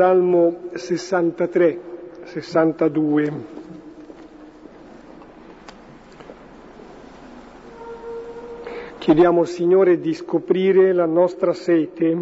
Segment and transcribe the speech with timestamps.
[0.00, 1.78] Salmo 63,
[2.24, 3.32] 62.
[8.96, 12.16] Chiediamo al Signore di scoprire la nostra sete,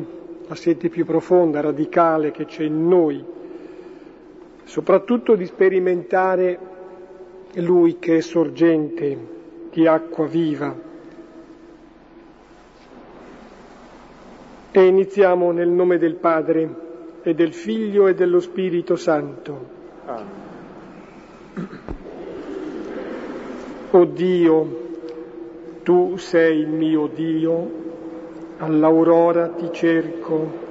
[0.48, 3.24] la sete più profonda, radicale che c'è in noi,
[4.64, 6.58] soprattutto di sperimentare
[7.52, 9.18] Lui che è sorgente
[9.70, 10.74] di acqua viva
[14.70, 16.86] E iniziamo nel nome del Padre
[17.30, 19.66] e del Figlio e dello Spirito Santo.
[20.06, 20.46] Amen.
[23.90, 24.88] O Dio,
[25.82, 27.70] tu sei il mio Dio,
[28.58, 30.66] all'aurora ti cerco,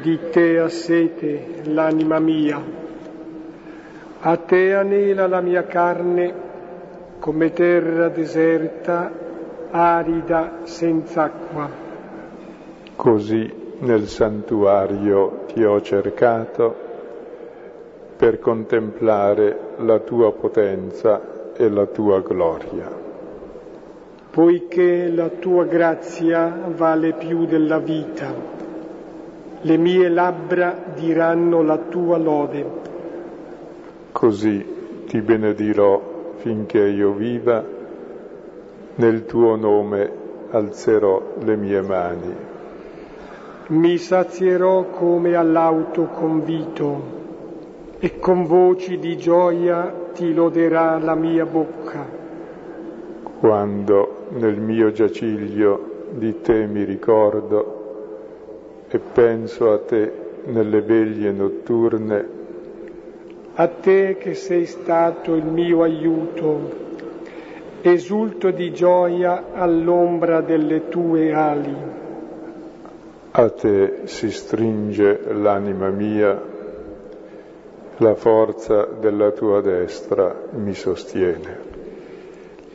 [0.00, 2.62] di te ha sete l'anima mia.
[4.20, 6.50] A te anela la mia carne
[7.18, 9.12] come terra deserta,
[9.70, 11.70] arida, senza acqua
[12.94, 16.90] Così nel santuario ti ho cercato
[18.16, 22.88] per contemplare la tua potenza e la tua gloria.
[24.30, 28.32] Poiché la tua grazia vale più della vita,
[29.60, 32.66] le mie labbra diranno la tua lode.
[34.12, 37.64] Così ti benedirò finché io viva,
[38.94, 40.10] nel tuo nome
[40.50, 42.51] alzerò le mie mani.
[43.68, 47.02] Mi sazierò come all'autoconvito
[48.00, 52.04] e con voci di gioia ti loderà la mia bocca.
[53.38, 60.12] Quando nel mio giaciglio di te mi ricordo e penso a te
[60.46, 62.28] nelle veglie notturne,
[63.54, 66.80] a te che sei stato il mio aiuto,
[67.80, 72.00] esulto di gioia all'ombra delle tue ali.
[73.34, 76.38] A te si stringe l'anima mia,
[77.96, 81.58] la forza della tua destra mi sostiene.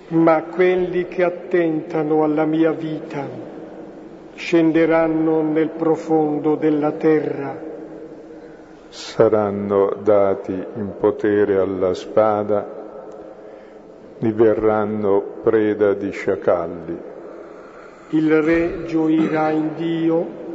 [0.07, 3.27] Ma quelli che attentano alla mia vita
[4.33, 7.55] scenderanno nel profondo della terra.
[8.89, 12.67] Saranno dati in potere alla spada,
[14.17, 16.97] diverranno preda di sciacalli.
[18.09, 20.45] Il re gioirà in Dio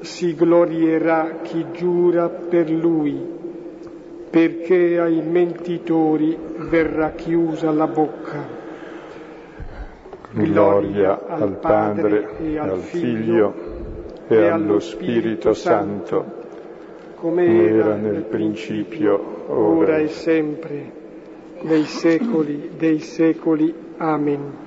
[0.00, 3.20] si glorierà chi giura per lui,
[4.30, 6.36] perché ai mentitori
[6.68, 8.56] verrà chiusa la bocca.
[10.30, 13.54] Gloria al Padre e al Figlio
[14.28, 16.24] e allo Spirito Santo,
[17.14, 20.92] come era nel principio, ora e sempre,
[21.62, 23.74] nei secoli dei secoli.
[23.96, 24.66] Amen.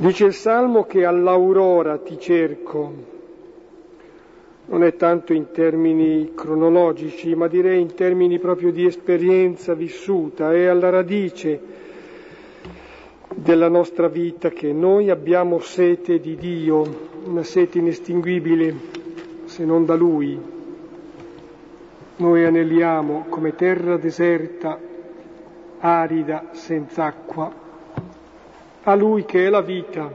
[0.00, 2.90] Dice il Salmo che all'aurora ti cerco,
[4.64, 10.64] non è tanto in termini cronologici, ma direi in termini proprio di esperienza vissuta, è
[10.64, 11.60] alla radice
[13.34, 18.74] della nostra vita che noi abbiamo sete di Dio, una sete inestinguibile
[19.44, 20.40] se non da Lui.
[22.16, 24.78] Noi aneliamo come terra deserta,
[25.78, 27.68] arida, senza acqua,
[28.82, 30.10] a Lui che è la vita,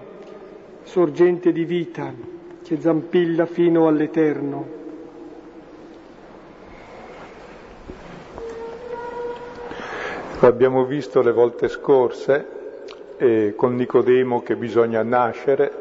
[0.83, 2.11] sorgente di vita,
[2.63, 4.73] che zampilla fino all'eterno.
[10.39, 12.47] Lo abbiamo visto le volte scorse
[13.17, 15.71] eh, con Nicodemo che bisogna nascere,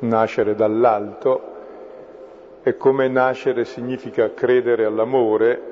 [0.00, 1.50] nascere dall'alto,
[2.62, 5.69] e come nascere significa credere all'amore,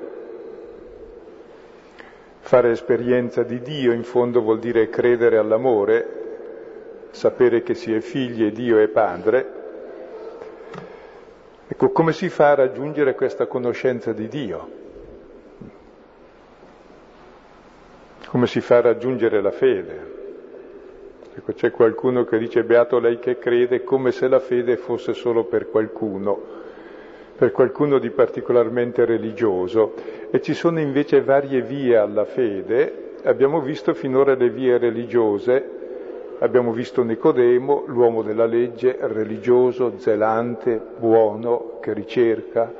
[2.39, 8.43] Fare esperienza di Dio in fondo vuol dire credere all'amore, sapere che si è figli
[8.43, 9.57] e Dio è padre.
[11.67, 14.69] Ecco, come si fa a raggiungere questa conoscenza di Dio?
[18.27, 20.17] Come si fa a raggiungere la fede?
[21.35, 25.43] Ecco, c'è qualcuno che dice beato lei che crede come se la fede fosse solo
[25.43, 26.59] per qualcuno
[27.39, 29.93] per qualcuno di particolarmente religioso
[30.29, 33.13] e ci sono invece varie vie alla fede.
[33.23, 35.63] Abbiamo visto finora le vie religiose,
[36.39, 42.73] abbiamo visto Nicodemo, l'uomo della legge, religioso, zelante, buono, che ricerca,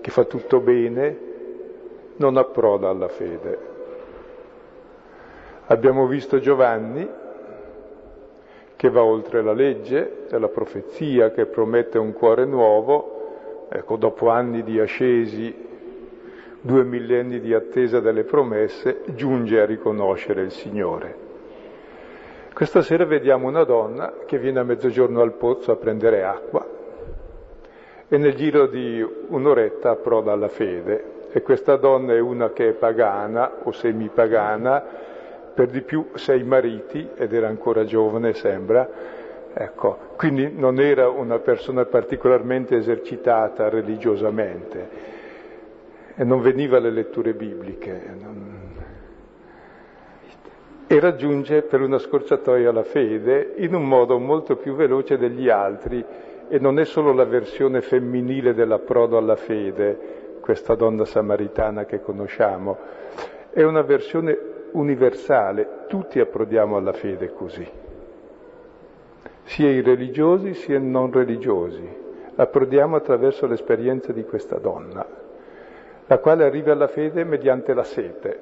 [0.00, 1.18] che fa tutto bene,
[2.16, 3.58] non approda alla fede.
[5.66, 7.08] Abbiamo visto Giovanni,
[8.74, 13.18] che va oltre la legge, è la profezia che promette un cuore nuovo,
[13.72, 15.54] Ecco, dopo anni di ascesi,
[16.60, 21.28] due millenni di attesa delle promesse, giunge a riconoscere il Signore.
[22.52, 26.66] Questa sera vediamo una donna che viene a mezzogiorno al pozzo a prendere acqua
[28.08, 31.28] e nel giro di un'oretta approda alla fede.
[31.30, 34.82] E questa donna è una che è pagana o semipagana,
[35.54, 38.88] per di più sei mariti, ed era ancora giovane, sembra,
[39.52, 44.88] ecco, quindi non era una persona particolarmente esercitata religiosamente
[46.14, 48.00] e non veniva alle letture bibliche.
[48.20, 48.58] Non...
[50.86, 56.04] E raggiunge per una scorciatoia la fede in un modo molto più veloce degli altri
[56.48, 62.76] e non è solo la versione femminile dell'approdo alla fede, questa donna samaritana che conosciamo,
[63.50, 64.36] è una versione
[64.72, 67.64] universale, tutti approdiamo alla fede così,
[69.50, 71.82] sia i religiosi sia i non religiosi,
[72.36, 75.04] approdiamo attraverso l'esperienza di questa donna,
[76.06, 78.40] la quale arriva alla fede mediante la sete,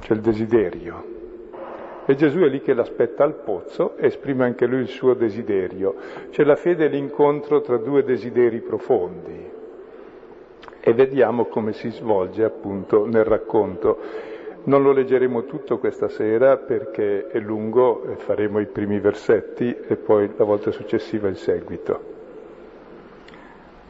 [0.00, 1.04] cioè il desiderio.
[2.06, 5.94] E Gesù è lì che l'aspetta al pozzo e esprime anche lui il suo desiderio.
[6.30, 9.50] Cioè la fede è l'incontro tra due desideri profondi.
[10.80, 14.30] E vediamo come si svolge appunto nel racconto.
[14.64, 20.30] Non lo leggeremo tutto questa sera perché è lungo, faremo i primi versetti e poi
[20.36, 22.10] la volta successiva il seguito.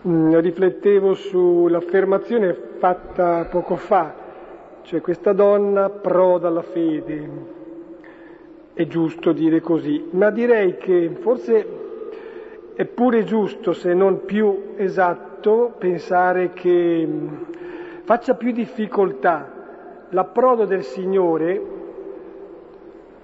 [0.08, 4.14] Mm, riflettevo sull'affermazione fatta poco fa,
[4.82, 7.28] cioè questa donna proda alla fede,
[8.72, 11.66] è giusto dire così, ma direi che forse
[12.72, 17.28] è pure giusto, se non più esatto, pensare che mm,
[18.04, 19.60] faccia più difficoltà
[20.12, 21.60] l'approdo del Signore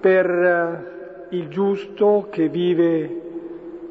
[0.00, 3.20] per eh, il giusto che vive,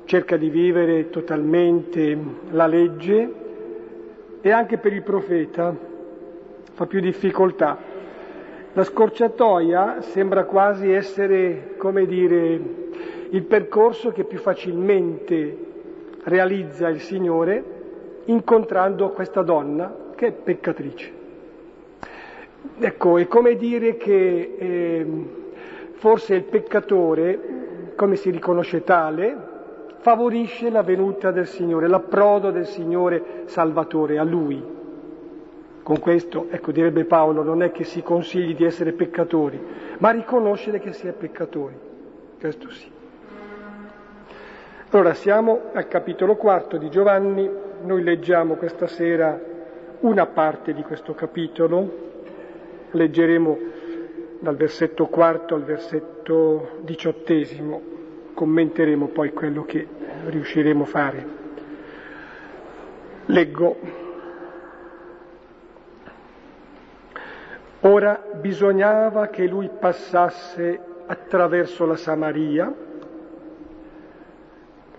[0.05, 2.17] cerca di vivere totalmente
[2.51, 3.33] la legge
[4.41, 5.75] e anche per il profeta
[6.73, 7.77] fa più difficoltà.
[8.73, 12.59] La scorciatoia sembra quasi essere, come dire,
[13.29, 15.65] il percorso che più facilmente
[16.23, 17.75] realizza il Signore
[18.25, 21.16] incontrando questa donna che è peccatrice.
[22.79, 25.05] Ecco, è come dire che eh,
[25.93, 29.35] forse il peccatore, come si riconosce tale,
[29.99, 34.75] favorisce la venuta del Signore, l'approdo del Signore Salvatore a Lui.
[35.83, 39.59] Con questo, ecco, direbbe Paolo, non è che si consigli di essere peccatori,
[39.99, 41.75] ma riconoscere che si è peccatori.
[42.39, 42.91] Questo sì.
[44.91, 47.49] Allora, siamo al capitolo quarto di Giovanni,
[47.83, 49.39] noi leggiamo questa sera
[49.99, 52.06] una parte di questo capitolo,
[52.97, 53.57] leggeremo
[54.39, 57.81] dal versetto quarto al versetto diciottesimo,
[58.33, 59.87] commenteremo poi quello che
[60.25, 61.25] riusciremo a fare.
[63.27, 64.05] Leggo
[67.81, 72.73] Ora bisognava che lui passasse attraverso la Samaria.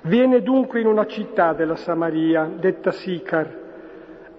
[0.02, 3.66] Viene dunque in una città della Samaria, detta Sicar,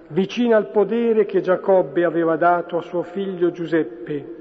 [0.09, 4.37] vicina al podere che Giacobbe aveva dato a suo figlio Giuseppe.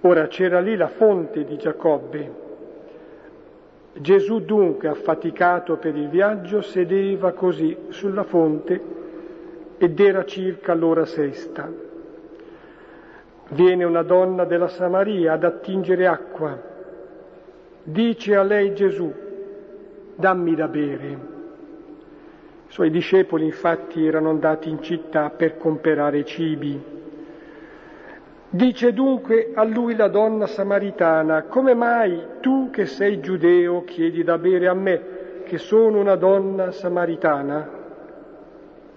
[0.00, 2.40] Ora c'era lì la fonte di Giacobbe.
[3.94, 8.80] Gesù dunque, affaticato per il viaggio, sedeva così sulla fonte
[9.78, 11.70] ed era circa l'ora sesta.
[13.50, 16.58] Viene una donna della Samaria ad attingere acqua.
[17.82, 19.12] Dice a lei Gesù,
[20.16, 21.31] dammi da bere.
[22.72, 26.82] Suoi discepoli infatti erano andati in città per comprare cibi.
[28.48, 34.38] Dice dunque a lui la donna samaritana, come mai tu che sei giudeo chiedi da
[34.38, 35.02] bere a me,
[35.44, 37.68] che sono una donna samaritana?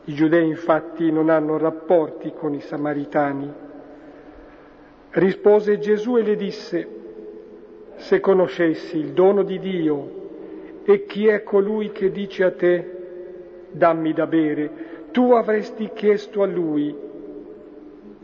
[0.05, 3.53] I giudei infatti non hanno rapporti con i samaritani.
[5.09, 6.87] Rispose Gesù e le disse,
[7.95, 10.11] se conoscessi il dono di Dio
[10.85, 12.94] e chi è colui che dice a te,
[13.75, 14.69] dammi da bere,
[15.11, 16.95] tu avresti chiesto a lui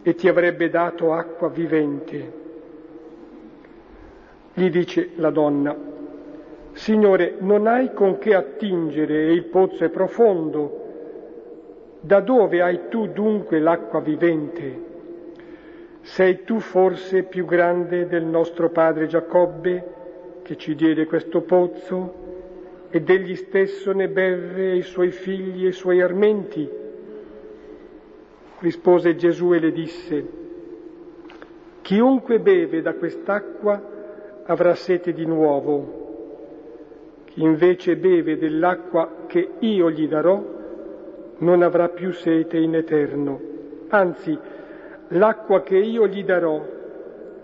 [0.03, 2.39] e ti avrebbe dato acqua vivente.
[4.53, 5.75] Gli dice la donna,
[6.73, 10.79] Signore, non hai con che attingere e il pozzo è profondo.
[11.99, 14.89] Da dove hai tu dunque l'acqua vivente?
[16.01, 19.99] Sei tu forse più grande del nostro padre Giacobbe
[20.41, 22.30] che ci diede questo pozzo
[22.91, 26.69] ed egli stesso ne beve i suoi figli e i suoi armenti?
[28.59, 30.27] Rispose Gesù e le disse,
[31.81, 33.81] chiunque beve da quest'acqua
[34.45, 35.99] avrà sete di nuovo,
[37.25, 40.43] chi invece beve dell'acqua che io gli darò
[41.37, 43.39] non avrà più sete in eterno,
[43.87, 44.37] anzi
[45.07, 46.61] l'acqua che io gli darò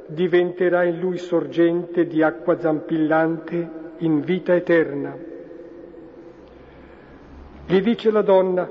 [0.07, 5.35] diventerà in lui sorgente di acqua zampillante in vita eterna.
[7.69, 8.69] Gli dice la donna,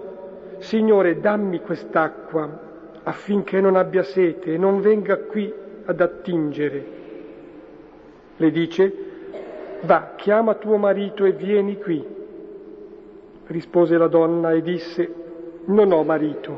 [0.57, 2.65] Signore, dammi quest'acqua
[3.03, 5.53] affinché non abbia sete e non venga qui
[5.85, 6.87] ad attingere.
[8.37, 8.93] Le dice,
[9.83, 12.03] va, chiama tuo marito e vieni qui.
[13.49, 15.15] Rispose la donna e disse,
[15.67, 16.57] non ho marito.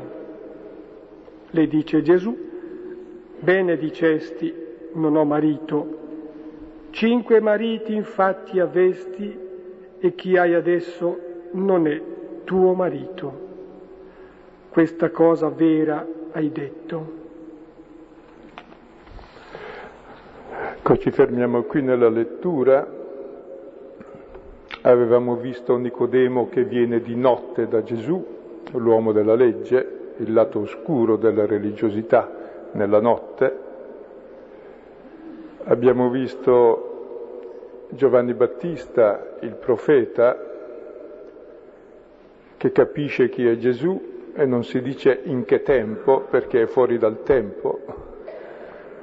[1.49, 2.37] Le dice Gesù,
[3.37, 4.53] bene dicesti,
[4.93, 5.97] non ho marito.
[6.91, 9.37] Cinque mariti infatti avesti
[9.99, 11.19] e chi hai adesso
[11.51, 12.17] non è
[12.49, 13.31] tuo marito.
[14.69, 17.13] Questa cosa vera hai detto.
[20.77, 22.87] Ecco, ci fermiamo qui nella lettura.
[24.81, 28.25] Avevamo visto Nicodemo che viene di notte da Gesù,
[28.71, 32.31] l'uomo della legge, il lato oscuro della religiosità
[32.71, 33.57] nella notte.
[35.65, 40.48] Abbiamo visto Giovanni Battista, il profeta,
[42.59, 46.97] che capisce chi è Gesù e non si dice in che tempo perché è fuori
[46.97, 47.79] dal tempo,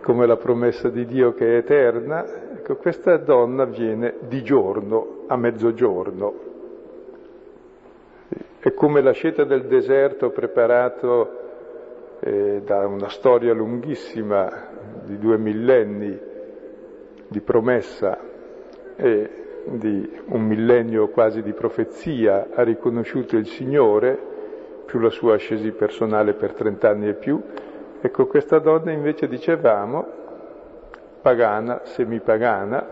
[0.02, 2.52] come la promessa di Dio che è eterna.
[2.52, 6.34] Ecco, questa donna viene di giorno, a mezzogiorno.
[8.58, 14.68] È come la scelta del deserto preparato eh, da una storia lunghissima
[15.02, 16.20] di due millenni
[17.26, 18.18] di promessa
[18.96, 24.34] e di un millennio quasi di profezia ha riconosciuto il Signore
[24.86, 27.42] più la sua ascesi personale per trent'anni e più.
[28.00, 30.06] Ecco, questa donna invece dicevamo,
[31.20, 32.86] pagana, semipagana,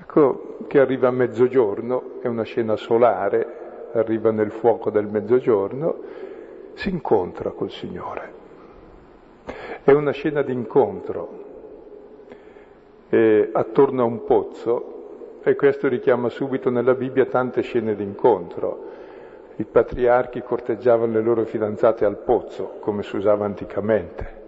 [0.00, 6.00] ecco, che arriva a mezzogiorno, è una scena solare, arriva nel fuoco del mezzogiorno,
[6.74, 8.40] si incontra col Signore.
[9.82, 11.40] È una scena di incontro
[13.08, 14.91] eh, attorno a un pozzo
[15.42, 18.90] e questo richiama subito nella Bibbia tante scene di incontro
[19.56, 24.40] i patriarchi corteggiavano le loro fidanzate al pozzo, come si usava anticamente.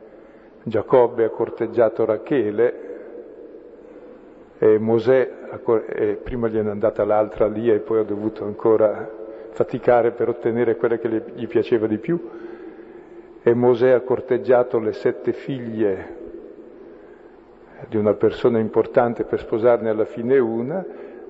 [0.63, 2.93] Giacobbe ha corteggiato Rachele
[4.59, 5.31] e Mosè,
[5.89, 9.09] e prima gliene è andata l'altra lì e poi ha dovuto ancora
[9.51, 12.19] faticare per ottenere quella che gli piaceva di più.
[13.43, 16.23] E Mosè ha corteggiato le sette figlie
[17.89, 20.85] di una persona importante per sposarne alla fine una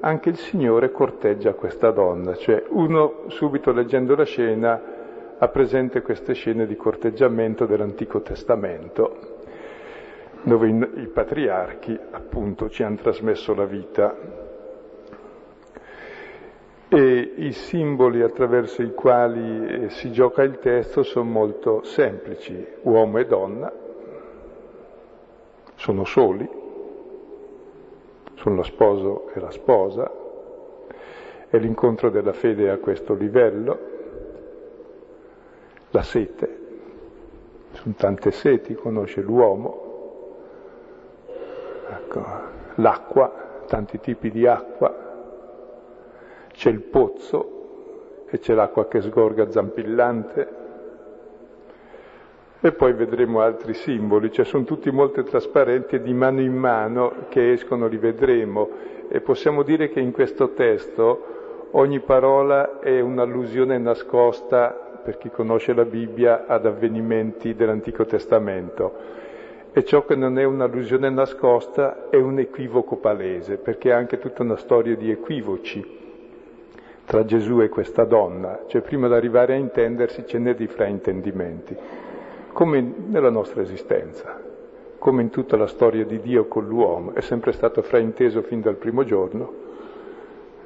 [0.04, 4.82] anche il Signore corteggia questa donna, cioè uno subito leggendo la scena
[5.38, 9.38] ha presente queste scene di corteggiamento dell'Antico Testamento,
[10.42, 14.42] dove i patriarchi appunto ci hanno trasmesso la vita.
[16.88, 23.18] E i simboli attraverso i quali eh, si gioca il testo sono molto semplici, uomo
[23.18, 23.72] e donna,
[25.84, 26.48] sono soli,
[28.36, 30.10] sono lo sposo e la sposa,
[31.46, 33.78] è l'incontro della fede a questo livello,
[35.90, 36.58] la sete,
[37.72, 40.38] sono tante seti, conosce l'uomo,
[41.90, 42.24] ecco,
[42.76, 44.90] l'acqua, tanti tipi di acqua,
[46.50, 50.63] c'è il pozzo e c'è l'acqua che sgorga zampillante,
[52.66, 57.26] e poi vedremo altri simboli, cioè sono tutti molto trasparenti e di mano in mano
[57.28, 58.70] che escono li vedremo.
[59.10, 65.74] E possiamo dire che in questo testo ogni parola è un'allusione nascosta, per chi conosce
[65.74, 68.94] la Bibbia, ad avvenimenti dell'Antico Testamento.
[69.70, 74.42] E ciò che non è un'allusione nascosta è un equivoco palese, perché è anche tutta
[74.42, 76.00] una storia di equivoci
[77.04, 82.03] tra Gesù e questa donna, cioè prima di arrivare a intendersi ce n'è di fraintendimenti
[82.54, 84.40] come nella nostra esistenza,
[84.98, 88.76] come in tutta la storia di Dio con l'uomo, è sempre stato frainteso fin dal
[88.76, 89.52] primo giorno.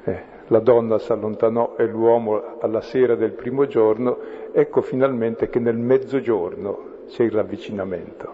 [0.03, 4.17] Eh, la donna si allontanò e l'uomo alla sera del primo giorno,
[4.51, 8.33] ecco finalmente che nel mezzogiorno c'è il ravvicinamento.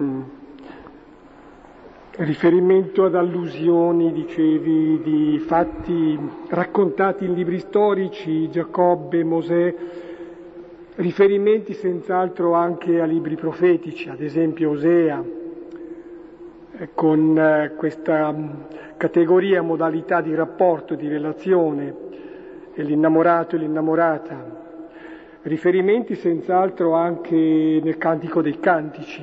[0.00, 0.22] Mm.
[2.12, 6.18] Riferimento ad allusioni, dicevi, di fatti
[6.48, 9.74] raccontati in libri storici, Giacobbe, Mosè,
[10.98, 15.22] riferimenti senz'altro anche a libri profetici, ad esempio Osea,
[16.76, 18.48] eh, con eh, questa mm,
[18.96, 22.06] categoria, modalità di rapporto, di relazione,
[22.74, 24.66] l'innamorato e l'innamorata.
[25.42, 29.22] Riferimenti senz'altro anche nel Cantico dei Cantici,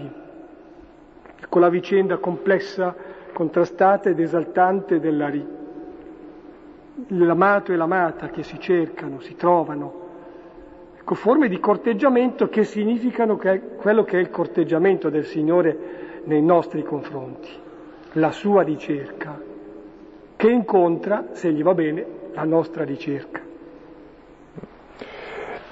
[1.50, 2.96] con la vicenda complessa,
[3.34, 10.04] contrastata ed esaltante dell'amato e l'amata che si cercano, si trovano
[11.14, 15.78] forme di corteggiamento che significano che quello che è il corteggiamento del Signore
[16.24, 17.50] nei nostri confronti,
[18.14, 19.40] la sua ricerca,
[20.36, 23.42] che incontra, se gli va bene, la nostra ricerca.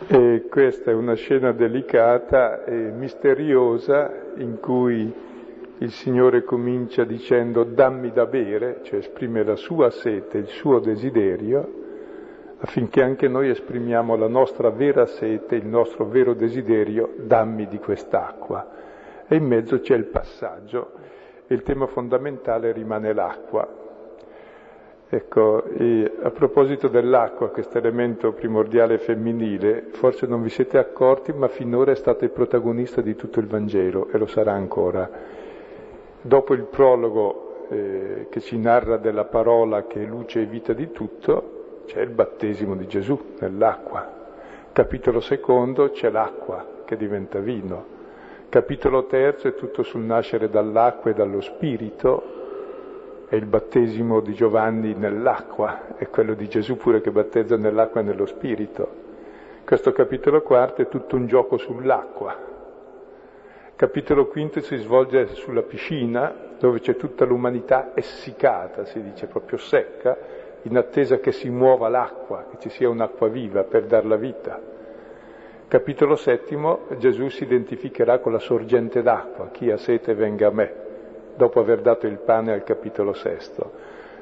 [0.06, 5.12] E questa è una scena delicata e misteriosa in cui
[5.78, 11.83] il Signore comincia dicendo dammi da bere, cioè esprime la sua sete, il suo desiderio,
[12.64, 18.68] affinché anche noi esprimiamo la nostra vera sete, il nostro vero desiderio, dammi di quest'acqua.
[19.28, 21.04] E in mezzo c'è il passaggio
[21.48, 23.82] il tema fondamentale rimane l'acqua.
[25.10, 25.64] Ecco,
[26.24, 31.96] a proposito dell'acqua, questo elemento primordiale femminile, forse non vi siete accorti, ma finora è
[31.96, 35.08] stato il protagonista di tutto il Vangelo e lo sarà ancora.
[36.20, 40.92] Dopo il prologo eh, che ci narra della parola che è luce e vita di
[40.92, 44.22] tutto, c'è il battesimo di Gesù nell'acqua.
[44.72, 47.86] Capitolo secondo c'è l'acqua che diventa vino.
[48.50, 54.94] Capitolo terzo è tutto sul nascere dall'acqua e dallo spirito, è il battesimo di Giovanni
[54.94, 59.02] nell'acqua, è quello di Gesù pure che battezza nell'acqua e nello spirito.
[59.66, 62.52] Questo capitolo quarto è tutto un gioco sull'acqua.
[63.76, 70.16] Capitolo quinto si svolge sulla piscina, dove c'è tutta l'umanità essiccata, si dice proprio secca,
[70.64, 74.60] in attesa che si muova l'acqua, che ci sia un'acqua viva per dar la vita.
[75.68, 80.74] Capitolo settimo, Gesù si identificherà con la sorgente d'acqua, chi ha sete venga a me,
[81.36, 83.72] dopo aver dato il pane al capitolo sesto.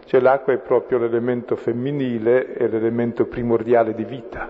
[0.06, 4.50] Cioè l'acqua è proprio l'elemento femminile e l'elemento primordiale di vita.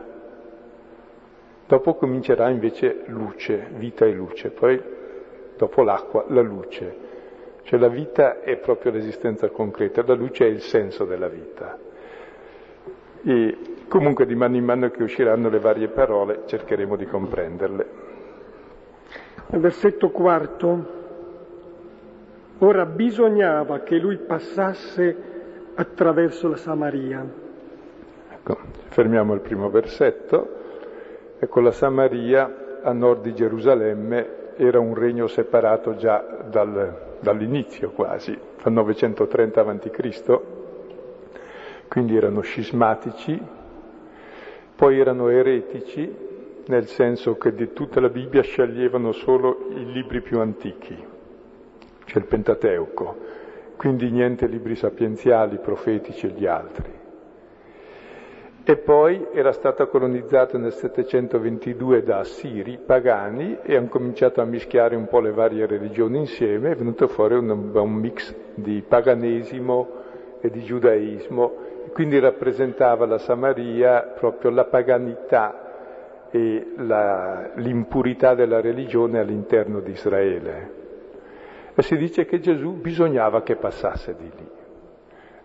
[1.67, 4.81] Dopo comincerà invece luce, vita e luce, poi
[5.57, 7.10] dopo l'acqua la luce.
[7.63, 11.77] Cioè la vita è proprio l'esistenza concreta, la luce è il senso della vita.
[13.23, 17.87] E comunque di mano in mano che usciranno le varie parole cercheremo di comprenderle.
[19.47, 20.99] Nel versetto quarto,
[22.59, 25.29] ora bisognava che lui passasse
[25.75, 27.25] attraverso la Samaria.
[28.31, 28.57] Ecco,
[28.89, 30.59] fermiamo il primo versetto.
[31.37, 38.38] Ecco, la Samaria a nord di Gerusalemme era un regno separato già dal, dall'inizio quasi,
[38.62, 40.40] dal 930 a.C.,
[41.88, 43.40] quindi erano scismatici,
[44.75, 46.29] poi erano eretici,
[46.68, 50.96] nel senso che di tutta la Bibbia sceglievano solo i libri più antichi,
[52.05, 53.18] cioè il Pentateuco,
[53.75, 57.00] quindi niente libri sapienziali, profetici e gli altri
[58.63, 64.95] e poi era stata colonizzata nel 722 da Assiri, pagani, e hanno cominciato a mischiare
[64.95, 69.89] un po' le varie religioni insieme, è venuto fuori un, un mix di paganesimo
[70.41, 71.53] e di giudaismo,
[71.91, 80.79] quindi rappresentava la Samaria proprio la paganità e la, l'impurità della religione all'interno di Israele.
[81.74, 84.50] E si dice che Gesù bisognava che passasse di lì,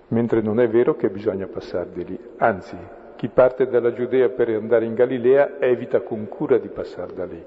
[0.08, 2.76] mentre non è vero che bisogna passare di lì, anzi
[3.16, 7.42] chi parte dalla Giudea per andare in Galilea evita con cura di passare da lì.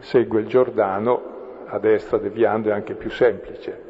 [0.00, 3.86] Segue il Giordano a destra deviando è anche più semplice.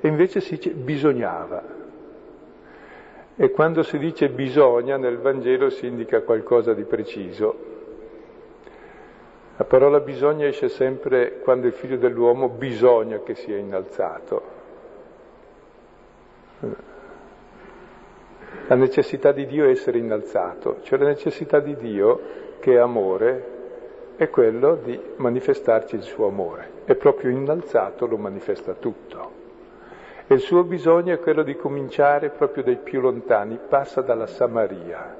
[0.00, 1.80] E invece si dice bisognava.
[3.36, 7.70] E quando si dice bisogna nel Vangelo si indica qualcosa di preciso.
[9.56, 14.60] La parola bisogna esce sempre quando il figlio dell'uomo bisogna che sia innalzato.
[18.72, 22.20] La necessità di Dio è essere innalzato, cioè la necessità di Dio,
[22.58, 26.70] che è amore, è quello di manifestarci il suo amore.
[26.86, 29.30] E proprio innalzato lo manifesta tutto.
[30.26, 35.16] E il suo bisogno è quello di cominciare proprio dai più lontani, passa dalla Samaria.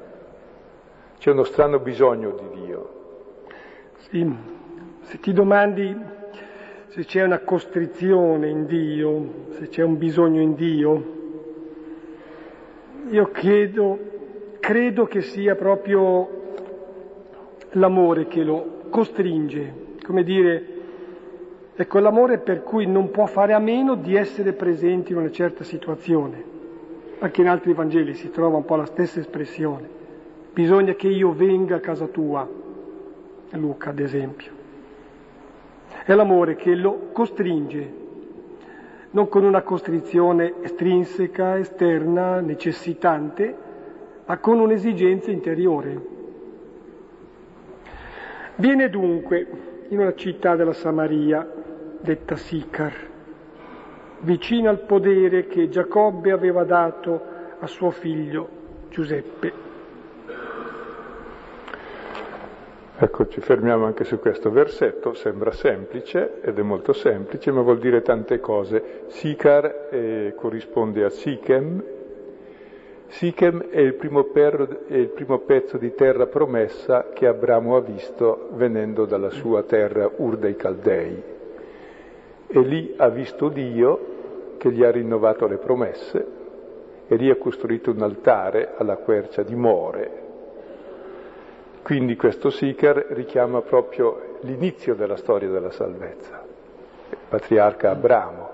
[1.19, 2.89] C'è uno strano bisogno di Dio.
[4.09, 4.35] Sì,
[5.03, 5.95] se ti domandi
[6.87, 11.21] se c'è una costrizione in Dio, se c'è un bisogno in Dio,
[13.11, 13.99] io chiedo,
[14.61, 16.41] credo che sia proprio
[17.73, 20.67] l'amore che lo costringe, come dire,
[21.75, 25.65] ecco l'amore per cui non può fare a meno di essere presente in una certa
[25.65, 26.51] situazione.
[27.19, 29.89] Anche in altri Vangeli si trova un po' la stessa espressione.
[30.53, 32.49] Bisogna che io venga a casa tua,
[33.51, 34.51] Luca ad esempio.
[36.05, 38.01] È l'amore che lo costringe
[39.13, 43.55] non con una costrizione estrinseca, esterna, necessitante,
[44.27, 46.01] ma con un'esigenza interiore.
[48.57, 49.47] Viene dunque
[49.89, 51.47] in una città della Samaria,
[52.01, 52.93] detta Sicar,
[54.21, 57.21] vicina al podere che Giacobbe aveva dato
[57.59, 58.49] a suo figlio
[58.89, 59.72] Giuseppe.
[63.03, 67.81] Ecco, ci fermiamo anche su questo versetto, sembra semplice ed è molto semplice, ma vuol
[67.81, 69.07] dire tante cose.
[69.09, 71.83] Sicar eh, corrisponde a Sichem,
[73.09, 73.95] Sichem è il,
[74.33, 79.65] per, è il primo pezzo di terra promessa che Abramo ha visto venendo dalla sua
[79.65, 81.23] terra Ur dei Caldei.
[82.47, 86.27] E lì ha visto Dio che gli ha rinnovato le promesse
[87.09, 90.22] e lì ha costruito un altare alla quercia di More.
[91.83, 96.45] Quindi questo Sicar richiama proprio l'inizio della storia della salvezza,
[97.11, 98.51] il patriarca Abramo,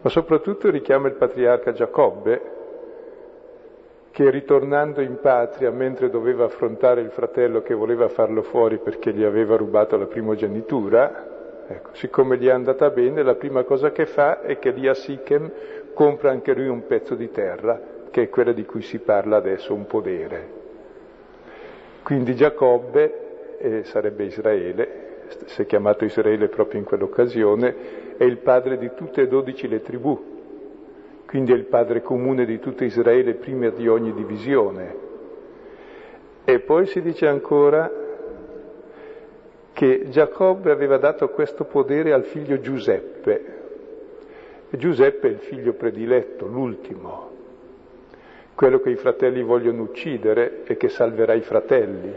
[0.00, 2.56] ma soprattutto richiama il patriarca Giacobbe,
[4.10, 9.22] che ritornando in patria mentre doveva affrontare il fratello che voleva farlo fuori perché gli
[9.22, 14.40] aveva rubato la primogenitura, ecco, siccome gli è andata bene, la prima cosa che fa
[14.40, 15.52] è che lì a Sichem
[15.94, 19.72] compra anche lui un pezzo di terra, che è quella di cui si parla adesso,
[19.72, 20.57] un podere.
[22.02, 25.06] Quindi Giacobbe, eh, sarebbe Israele,
[25.46, 29.82] si è chiamato Israele proprio in quell'occasione, è il padre di tutte e dodici le
[29.82, 30.36] tribù,
[31.26, 35.06] quindi è il padre comune di tutto Israele prima di ogni divisione.
[36.44, 37.90] E poi si dice ancora
[39.74, 43.56] che Giacobbe aveva dato questo potere al figlio Giuseppe.
[44.70, 47.27] Giuseppe è il figlio prediletto, l'ultimo,
[48.58, 52.12] quello che i fratelli vogliono uccidere e che salverà i fratelli.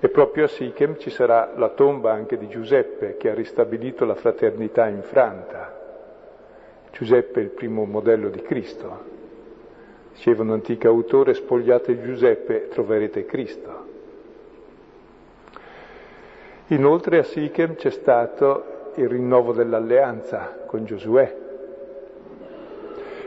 [0.00, 4.16] E proprio a Sichem ci sarà la tomba anche di Giuseppe che ha ristabilito la
[4.16, 5.72] fraternità infranta.
[6.90, 9.04] Giuseppe è il primo modello di Cristo.
[10.14, 13.86] Diceva un antico autore, spogliate Giuseppe troverete Cristo.
[16.66, 21.42] Inoltre a Sichem c'è stato il rinnovo dell'alleanza con Giosuè.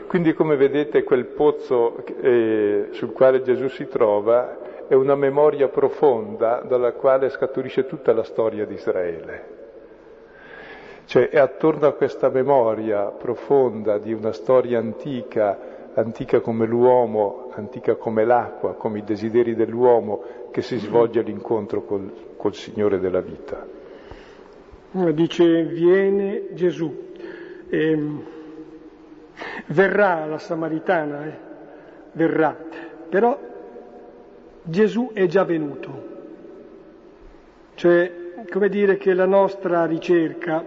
[0.08, 6.64] Quindi come vedete quel pozzo eh, sul quale Gesù si trova è una memoria profonda
[6.66, 9.56] dalla quale scaturisce tutta la storia di Israele.
[11.04, 17.96] Cioè è attorno a questa memoria profonda di una storia antica, antica come l'uomo, antica
[17.96, 23.66] come l'acqua, come i desideri dell'uomo, che si svolge l'incontro col, col Signore della vita.
[25.14, 27.12] Dice, viene Gesù,
[27.70, 28.36] e
[29.68, 31.38] verrà la Samaritana, eh?
[32.14, 32.56] verrà,
[33.10, 33.40] però
[34.64, 36.16] Gesù è già venuto.
[37.76, 38.12] Cioè,
[38.50, 40.64] come dire che la nostra ricerca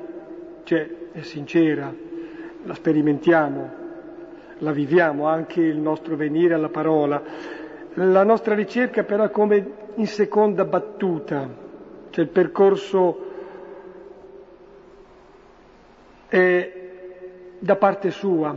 [0.62, 1.92] cioè è sincera,
[2.64, 3.70] la sperimentiamo,
[4.58, 7.22] la viviamo anche il nostro venire alla parola.
[7.94, 11.48] La nostra ricerca però è come in seconda battuta,
[12.10, 13.26] cioè il percorso
[16.28, 16.79] è
[17.60, 18.56] da parte sua,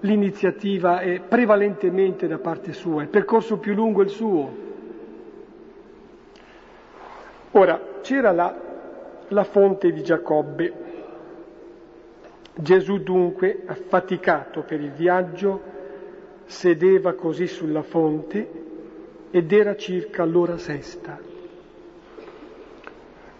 [0.00, 4.64] l'iniziativa è prevalentemente da parte sua, il percorso più lungo è il suo.
[7.52, 8.54] Ora, c'era la,
[9.28, 10.84] la fonte di Giacobbe,
[12.54, 15.74] Gesù dunque, affaticato per il viaggio,
[16.44, 18.64] sedeva così sulla fonte
[19.30, 21.18] ed era circa l'ora sesta.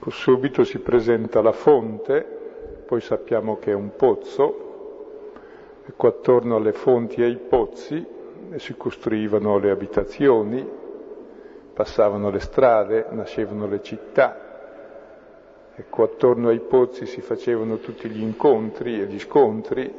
[0.08, 2.24] Subito si presenta la fonte,
[2.86, 4.65] poi sappiamo che è un pozzo,
[5.86, 8.04] ecco attorno alle fonti e ai pozzi
[8.56, 10.68] si costruivano le abitazioni,
[11.72, 14.46] passavano le strade, nascevano le città,
[15.78, 19.92] Ecco, attorno ai pozzi si facevano tutti gli incontri e gli scontri,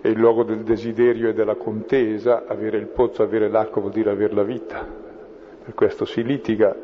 [0.00, 4.10] è il luogo del desiderio e della contesa, avere il pozzo, avere l'acqua vuol dire
[4.10, 4.86] avere la vita,
[5.64, 6.76] per questo si litiga,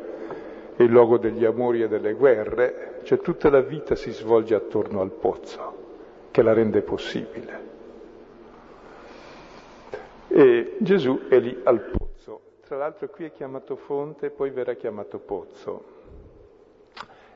[0.75, 4.99] è il luogo degli amori e delle guerre, cioè tutta la vita si svolge attorno
[4.99, 5.76] al pozzo,
[6.37, 7.59] che la rende possibile.
[10.27, 15.17] E Gesù è lì al pozzo, tra l'altro qui è chiamato fonte, poi verrà chiamato
[15.17, 15.95] pozzo.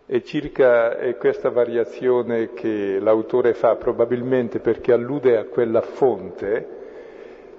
[0.06, 6.68] E circa questa variazione che l'autore fa, probabilmente perché allude a quella fonte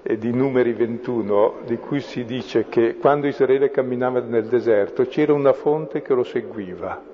[0.01, 5.33] eh, di numeri 21, di cui si dice che quando Israele camminava nel deserto c'era
[5.33, 7.11] una fonte che lo seguiva.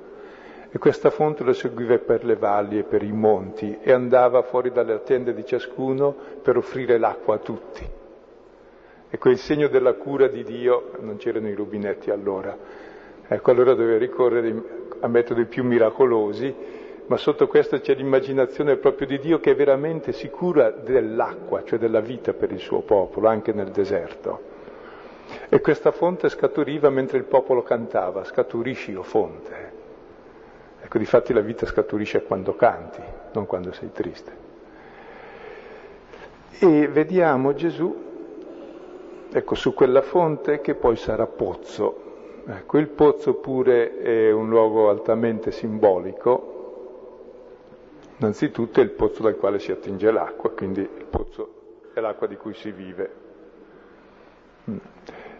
[0.71, 4.71] E questa fonte lo seguiva per le valli e per i monti e andava fuori
[4.71, 7.83] dalle tende di ciascuno per offrire l'acqua a tutti.
[9.09, 12.55] Ecco il segno della cura di Dio, non c'erano i rubinetti allora,
[13.27, 14.63] ecco allora doveva ricorrere
[14.99, 16.53] a metodi più miracolosi,
[17.07, 22.01] ma sotto questo c'è l'immaginazione proprio di Dio che è veramente sicura dell'acqua, cioè della
[22.01, 24.41] vita per il suo popolo, anche nel deserto.
[25.49, 29.78] E questa fonte scaturiva mentre il popolo cantava, scaturisci o fonte.
[30.89, 32.99] Ecco, difatti la vita scaturisce quando canti,
[33.33, 34.47] non quando sei triste.
[36.57, 37.95] E vediamo Gesù,
[39.31, 42.07] ecco, su quella fonte che poi sarà pozzo,
[42.51, 46.55] Ecco, il pozzo pure è un luogo altamente simbolico,
[48.17, 52.37] innanzitutto è il pozzo dal quale si attinge l'acqua, quindi il pozzo è l'acqua di
[52.37, 53.11] cui si vive.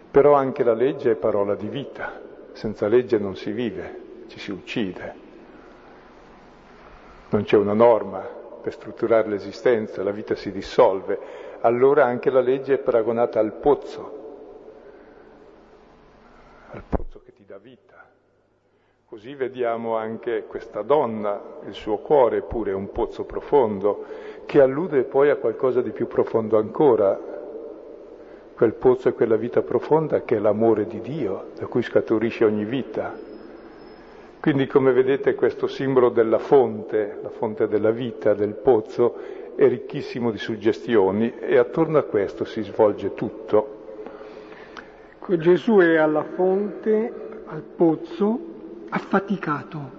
[0.08, 2.20] Però anche la legge è parola di vita,
[2.52, 5.29] senza legge non si vive, ci si uccide.
[7.30, 8.18] Non c'è una norma
[8.60, 11.18] per strutturare l'esistenza, la vita si dissolve.
[11.60, 14.18] Allora anche la legge è paragonata al pozzo,
[16.70, 18.08] al pozzo che ti dà vita.
[19.06, 24.04] Così vediamo anche questa donna, il suo cuore è pure un pozzo profondo,
[24.46, 27.18] che allude poi a qualcosa di più profondo ancora,
[28.54, 32.64] quel pozzo e quella vita profonda che è l'amore di Dio, da cui scaturisce ogni
[32.64, 33.29] vita.
[34.40, 39.14] Quindi come vedete questo simbolo della fonte, la fonte della vita, del pozzo,
[39.54, 43.76] è ricchissimo di suggestioni e attorno a questo si svolge tutto.
[45.26, 47.12] Gesù è alla fonte,
[47.44, 48.38] al pozzo,
[48.88, 49.98] affaticato.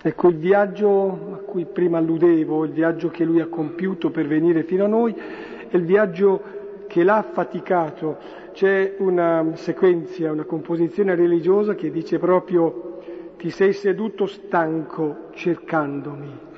[0.00, 4.62] Ecco, il viaggio a cui prima alludevo, il viaggio che lui ha compiuto per venire
[4.62, 6.42] fino a noi, è il viaggio
[6.86, 8.40] che l'ha affaticato.
[8.52, 13.00] C'è una sequenza, una composizione religiosa che dice proprio
[13.36, 16.50] ti sei seduto stanco cercandomi.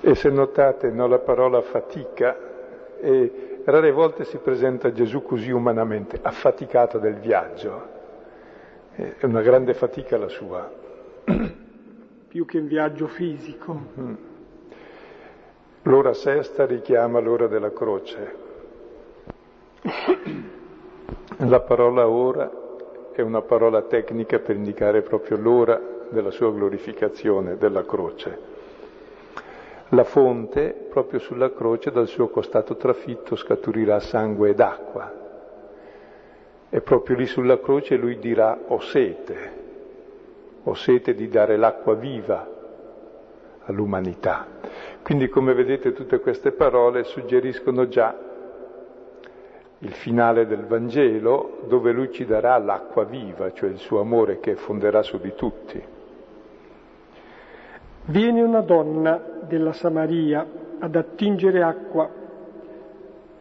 [0.00, 2.36] E se notate no, la parola fatica
[3.00, 3.30] è
[3.64, 7.96] rare volte si presenta Gesù così umanamente, affaticato del viaggio.
[8.94, 10.70] È una grande fatica la sua.
[12.28, 13.80] Più che un viaggio fisico.
[13.98, 14.14] Mm.
[15.82, 18.46] L'ora sesta richiama l'ora della croce.
[21.36, 22.50] La parola ora
[23.12, 28.56] è una parola tecnica per indicare proprio l'ora della sua glorificazione, della croce.
[29.90, 35.14] La fonte, proprio sulla croce, dal suo costato trafitto scaturirà sangue ed acqua.
[36.70, 39.52] E proprio lì sulla croce lui dirà ho sete,
[40.64, 42.46] ho sete di dare l'acqua viva
[43.64, 44.46] all'umanità.
[45.02, 48.27] Quindi come vedete tutte queste parole suggeriscono già
[49.80, 54.56] il finale del Vangelo dove lui ci darà l'acqua viva, cioè il suo amore che
[54.56, 55.82] fonderà su di tutti.
[58.06, 60.46] Viene una donna della Samaria
[60.78, 62.08] ad attingere acqua.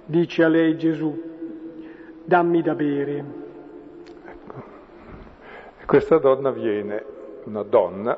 [0.05, 1.21] Dice a lei Gesù,
[2.23, 3.23] dammi da bere.
[4.25, 4.63] Ecco.
[5.85, 7.03] Questa donna viene,
[7.45, 8.17] una donna,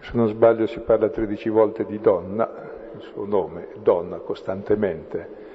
[0.00, 2.48] se non sbaglio si parla 13 volte di donna,
[2.94, 5.45] il suo nome, donna costantemente,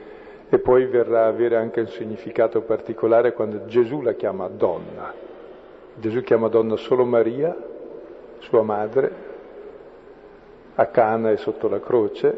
[0.53, 5.13] e poi verrà a avere anche un significato particolare quando Gesù la chiama donna.
[5.95, 7.55] Gesù chiama donna solo Maria
[8.39, 9.29] sua madre,
[10.75, 12.37] a Cana e sotto la croce,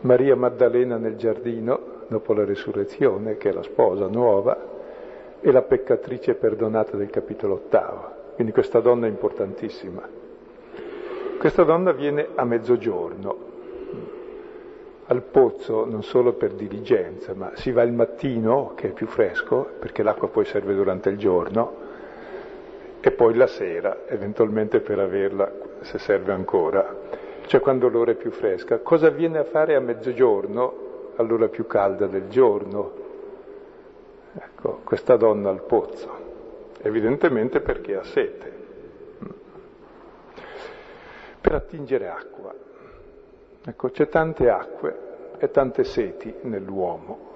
[0.00, 4.56] Maria Maddalena nel giardino dopo la risurrezione, che è la sposa nuova,
[5.42, 8.12] e la peccatrice perdonata del capitolo ottavo.
[8.34, 10.08] Quindi questa donna è importantissima.
[11.38, 13.52] Questa donna viene a mezzogiorno,
[15.06, 19.68] al pozzo non solo per diligenza, ma si va il mattino, che è più fresco,
[19.78, 21.82] perché l'acqua poi serve durante il giorno,
[23.00, 26.96] e poi la sera, eventualmente per averla se serve ancora,
[27.46, 28.78] cioè quando l'ora è più fresca.
[28.78, 33.02] Cosa viene a fare a mezzogiorno, all'ora più calda del giorno?
[34.32, 36.10] Ecco, questa donna al pozzo,
[36.80, 38.52] evidentemente perché ha sete,
[41.42, 42.54] per attingere acqua.
[43.66, 44.98] Ecco, c'è tante acque
[45.38, 47.32] e tante seti nell'uomo.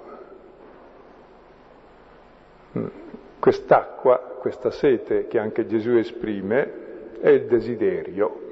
[3.39, 8.47] Quest'acqua, questa sete che anche Gesù esprime, è il desiderio.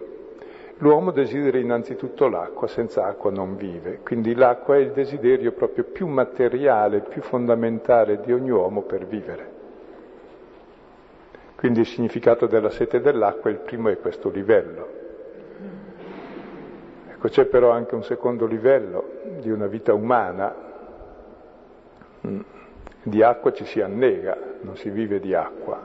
[0.79, 6.07] L'uomo desidera innanzitutto l'acqua, senza acqua non vive, quindi l'acqua è il desiderio proprio più
[6.07, 9.55] materiale, più fondamentale di ogni uomo per vivere.
[11.55, 15.05] Quindi il significato della sete dell'acqua, il primo è questo livello.
[17.17, 20.53] Ecco, c'è però anche un secondo livello di una vita umana.
[22.27, 22.39] Mm.
[23.01, 25.81] Di acqua ci si annega, non si vive di acqua.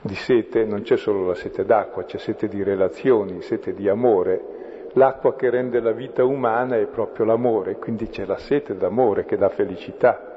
[0.00, 4.54] Di sete non c'è solo la sete d'acqua, c'è sete di relazioni, sete di amore.
[4.92, 9.36] L'acqua che rende la vita umana è proprio l'amore, quindi c'è la sete d'amore che
[9.36, 10.35] dà felicità.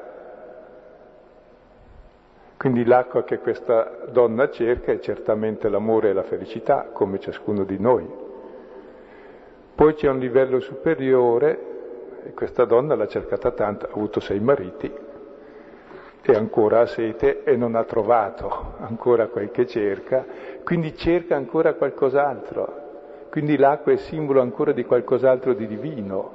[2.60, 7.80] Quindi l'acqua che questa donna cerca è certamente l'amore e la felicità, come ciascuno di
[7.80, 8.06] noi.
[9.74, 14.92] Poi c'è un livello superiore e questa donna l'ha cercata tanto, ha avuto sei mariti
[16.22, 20.26] e ancora ha sete e non ha trovato ancora quel che cerca,
[20.66, 22.88] quindi cerca ancora qualcos'altro.
[23.30, 26.34] Quindi l'acqua è simbolo ancora di qualcos'altro di divino,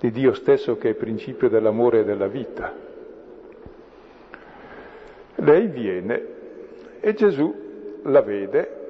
[0.00, 2.93] di Dio stesso che è principio dell'amore e della vita.
[5.36, 6.26] Lei viene
[7.00, 8.82] e Gesù la vede.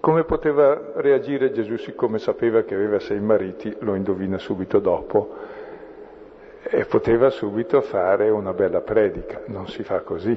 [0.00, 5.34] Come poteva reagire Gesù siccome sapeva che aveva sei mariti, lo indovina subito dopo,
[6.62, 10.36] e poteva subito fare una bella predica, non si fa così,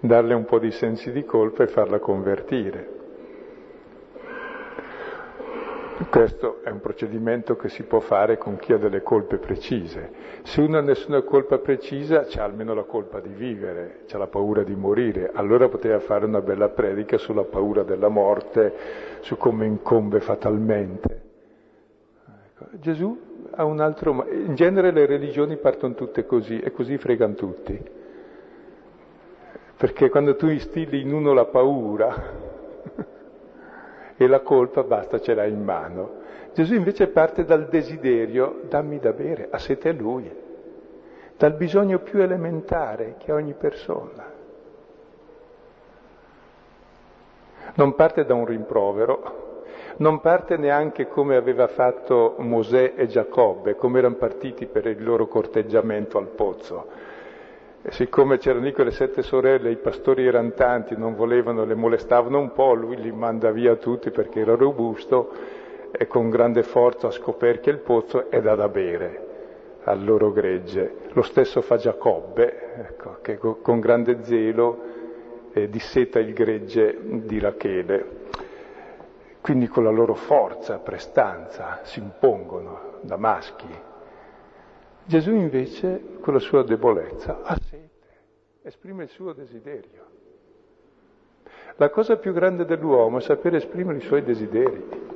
[0.00, 2.91] darle un po' di sensi di colpa e farla convertire.
[6.08, 10.10] Questo è un procedimento che si può fare con chi ha delle colpe precise.
[10.42, 14.62] Se uno ha nessuna colpa precisa, c'ha almeno la colpa di vivere, c'ha la paura
[14.62, 18.74] di morire, allora poteva fare una bella predica sulla paura della morte,
[19.20, 21.22] su come incombe fatalmente.
[22.46, 24.26] Ecco, Gesù ha un altro...
[24.30, 27.80] In genere le religioni partono tutte così e così fregano tutti.
[29.76, 32.14] Perché quando tu instilli in uno la paura,
[34.22, 36.20] e la colpa basta ce l'ha in mano.
[36.54, 40.30] Gesù invece parte dal desiderio, dammi da bere, a sete a lui,
[41.36, 44.30] dal bisogno più elementare che ha ogni persona.
[47.74, 49.64] Non parte da un rimprovero,
[49.96, 55.26] non parte neanche come aveva fatto Mosè e Giacobbe, come erano partiti per il loro
[55.26, 57.10] corteggiamento al pozzo
[57.90, 62.52] siccome c'erano lì quelle sette sorelle, i pastori erano tanti, non volevano, le molestavano un
[62.52, 65.30] po', lui li manda via tutti perché era robusto
[65.90, 69.30] e con grande forza scoperchia il pozzo e dà da bere
[69.84, 70.94] al loro gregge.
[71.12, 74.78] Lo stesso fa Giacobbe, ecco, che con grande zelo
[75.52, 78.20] eh, disseta il gregge di Rachele.
[79.40, 83.90] Quindi con la loro forza, prestanza, si impongono da maschi
[85.04, 87.90] Gesù invece, con la sua debolezza, ha sete,
[88.62, 90.10] esprime il suo desiderio.
[91.76, 95.10] La cosa più grande dell'uomo è sapere esprimere i suoi desideri.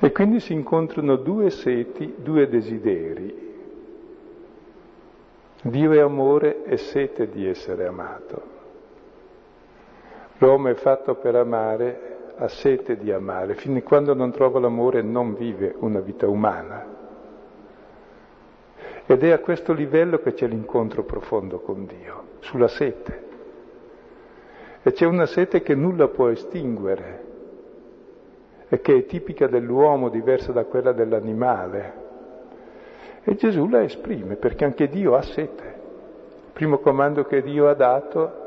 [0.00, 3.50] E quindi si incontrano due seti, due desideri.
[5.62, 8.42] Dio è amore e sete di essere amato.
[10.38, 15.02] L'uomo è fatto per amare ha sete di amare, fino a quando non trova l'amore
[15.02, 16.86] non vive una vita umana.
[19.06, 23.30] Ed è a questo livello che c'è l'incontro profondo con Dio, sulla sete.
[24.82, 27.30] E c'è una sete che nulla può estinguere
[28.68, 32.00] e che è tipica dell'uomo, diversa da quella dell'animale.
[33.22, 35.80] E Gesù la esprime perché anche Dio ha sete.
[36.46, 38.41] Il primo comando che Dio ha dato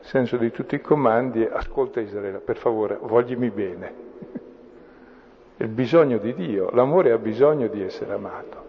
[0.00, 3.92] senso di tutti i comandi è ascolta Israele, per favore, voglimi bene.
[5.56, 8.66] Il bisogno di Dio, l'amore ha bisogno di essere amato.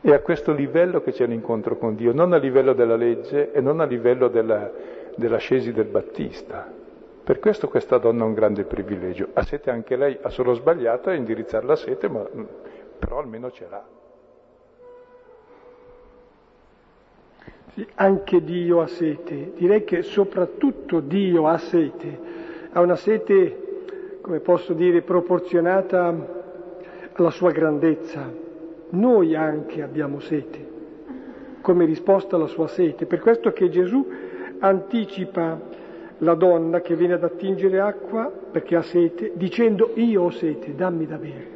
[0.00, 3.60] È a questo livello che c'è l'incontro con Dio, non a livello della legge e
[3.60, 4.70] non a livello della,
[5.14, 6.72] dell'ascesi del Battista.
[7.22, 9.28] Per questo questa donna ha un grande privilegio.
[9.34, 12.26] A sete anche lei, ha solo sbagliato a indirizzare la sete, ma
[12.98, 13.99] però almeno ce l'ha.
[17.74, 22.18] Sì, anche Dio ha sete, direi che soprattutto Dio ha sete,
[22.72, 26.38] ha una sete, come posso dire, proporzionata
[27.12, 28.28] alla sua grandezza.
[28.90, 30.66] Noi anche abbiamo sete,
[31.60, 33.06] come risposta alla sua sete.
[33.06, 34.04] Per questo che Gesù
[34.58, 35.60] anticipa
[36.18, 41.06] la donna che viene ad attingere acqua perché ha sete, dicendo io ho sete, dammi
[41.06, 41.49] da bere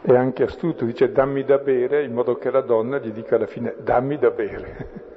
[0.00, 3.46] è anche astuto, dice dammi da bere in modo che la donna gli dica alla
[3.46, 5.06] fine dammi da bere.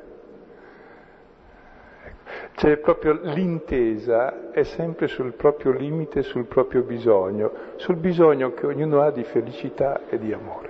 [2.54, 9.02] C'è proprio l'intesa, è sempre sul proprio limite, sul proprio bisogno, sul bisogno che ognuno
[9.02, 10.70] ha di felicità e di amore.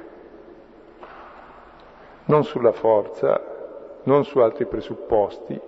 [2.25, 3.41] Non sulla forza,
[4.03, 5.59] non su altri presupposti,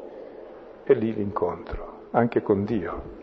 [0.83, 3.22] è lì l'incontro, anche con Dio.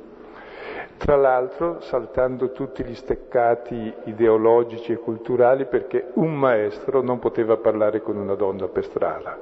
[1.00, 8.02] Tra l'altro saltando tutti gli steccati ideologici e culturali perché un maestro non poteva parlare
[8.02, 9.38] con una donna per strada.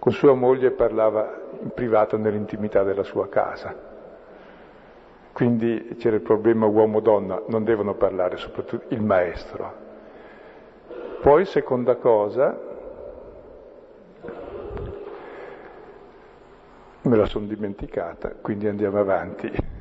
[0.00, 3.76] Con sua moglie parlava in privato nell'intimità della sua casa.
[5.32, 9.72] Quindi c'era il problema uomo-donna, non devono parlare soprattutto il maestro.
[11.22, 12.58] Poi, seconda cosa,
[17.02, 19.74] me la sono dimenticata, quindi andiamo avanti.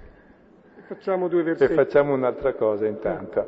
[0.88, 1.73] Facciamo due versetti.
[1.73, 3.47] E facciamo un'altra cosa intanto.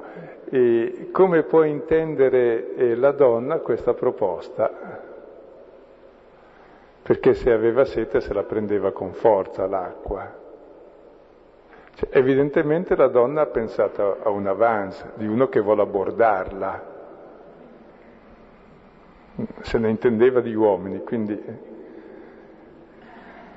[0.49, 5.05] E come può intendere eh, la donna questa proposta?
[7.03, 10.45] Perché se aveva sete se la prendeva con forza l'acqua.
[11.93, 16.95] Cioè, evidentemente la donna ha pensato a un avance di uno che vuole abbordarla.
[19.61, 21.39] Se ne intendeva di uomini, quindi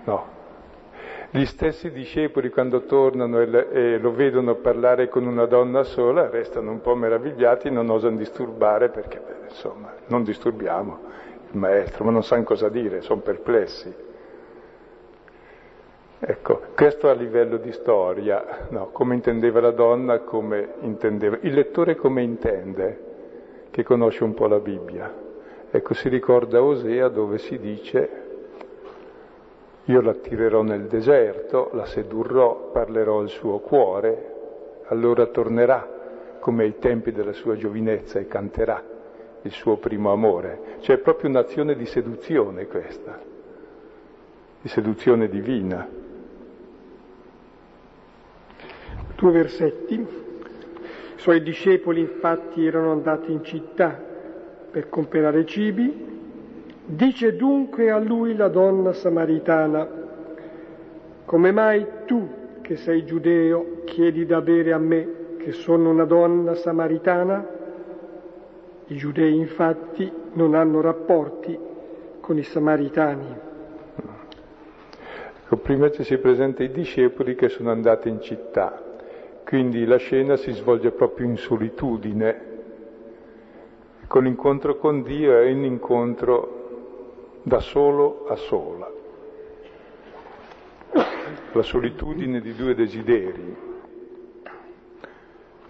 [0.04, 0.39] no,
[1.32, 6.80] gli stessi discepoli quando tornano e, lo vedono parlare con una donna sola restano un
[6.80, 10.98] po' meravigliati, non osano disturbare perché, beh, insomma, non disturbiamo.
[11.52, 13.92] il maestro, ma non sanno cosa dire, sono perplessi.
[16.18, 21.38] Ecco, questo a livello di storia, no, come intendeva la donna, come intendeva.
[21.42, 25.14] Il lettore come intende, che conosce un po' la Bibbia.
[25.70, 28.19] Ecco, si ricorda Osea dove si dice,
[29.84, 34.34] io la tirerò nel deserto, la sedurrò, parlerò al suo cuore,
[34.86, 35.98] allora tornerà
[36.38, 38.82] come ai tempi della sua giovinezza e canterà
[39.42, 40.76] il suo primo amore.
[40.80, 43.18] Cioè è proprio un'azione di seduzione questa,
[44.60, 46.00] di seduzione divina.
[49.20, 49.94] due versetti.
[49.94, 50.06] I
[51.16, 54.02] suoi discepoli infatti erano andati in città
[54.70, 56.09] per comprare cibi.
[56.92, 59.88] Dice dunque a lui la donna samaritana,
[61.24, 62.28] come mai tu
[62.62, 67.46] che sei giudeo chiedi da bere a me che sono una donna samaritana?
[68.86, 71.56] I giudei infatti non hanno rapporti
[72.20, 73.36] con i samaritani.
[75.44, 78.88] Ecco, prima ci si presenta i discepoli che sono andati in città
[79.44, 82.48] quindi la scena si svolge proprio in solitudine.
[84.06, 86.59] Con l'incontro con Dio è un incontro
[87.42, 88.90] da solo a sola.
[91.52, 93.68] La solitudine di due desideri.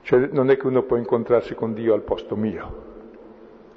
[0.03, 2.75] Cioè non è che uno può incontrarsi con Dio al posto mio,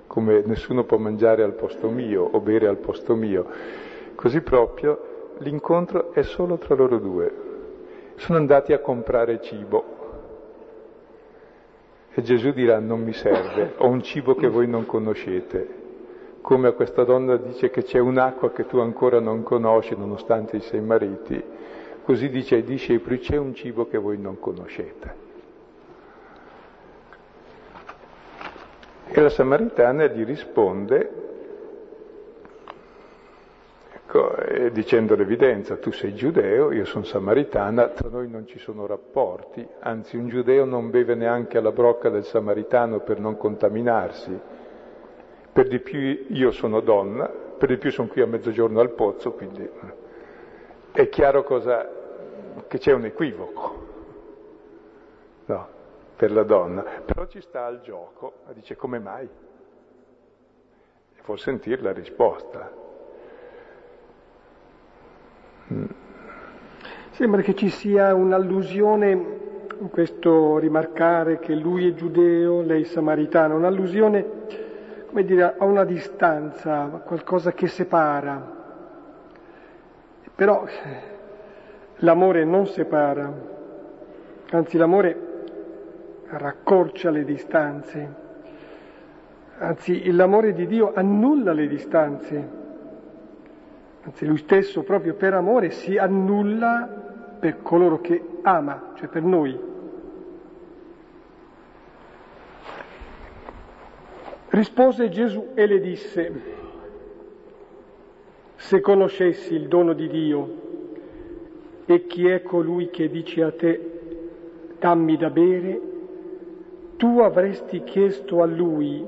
[0.08, 3.46] come nessuno può mangiare al posto mio o bere al posto mio.
[4.16, 7.52] Così proprio l'incontro è solo tra loro due
[8.16, 10.02] sono andati a comprare cibo.
[12.12, 15.82] E Gesù dirà non mi serve, ho un cibo che voi non conoscete.
[16.44, 20.60] Come a questa donna dice che c'è un'acqua che tu ancora non conosci nonostante i
[20.60, 21.42] sei mariti,
[22.04, 25.16] così dice ai discepoli c'è un cibo che voi non conoscete.
[29.08, 31.24] E la Samaritana gli risponde
[34.14, 38.86] Ecco, eh, dicendo l'evidenza, tu sei giudeo, io sono samaritana, tra noi non ci sono
[38.86, 44.40] rapporti, anzi un giudeo non beve neanche alla brocca del samaritano per non contaminarsi.
[45.54, 49.34] Per di più io sono donna, per di più sono qui a mezzogiorno al pozzo,
[49.34, 49.70] quindi
[50.92, 51.88] è chiaro cosa,
[52.68, 53.88] che c'è un equivoco
[55.46, 55.68] no,
[56.16, 59.26] per la donna, però ci sta al gioco, dice come mai?
[61.16, 62.72] E può sentire la risposta.
[67.12, 69.12] Sembra che ci sia un'allusione
[69.80, 74.63] in questo rimarcare che lui è giudeo, lei samaritana, un'allusione,
[75.14, 78.62] come dire, a una distanza, qualcosa che separa.
[80.34, 80.66] Però
[81.98, 83.32] l'amore non separa,
[84.50, 85.18] anzi l'amore
[86.30, 88.14] raccorcia le distanze,
[89.60, 92.62] anzi l'amore di Dio annulla le distanze
[94.06, 96.90] anzi lui stesso proprio per amore si annulla
[97.40, 99.58] per coloro che ama, cioè per noi.
[104.54, 106.32] Rispose Gesù e le disse,
[108.54, 110.50] se conoscessi il dono di Dio
[111.88, 113.92] e chi è colui che dice a te
[114.78, 115.82] dammi da bere,
[116.98, 119.04] tu avresti chiesto a lui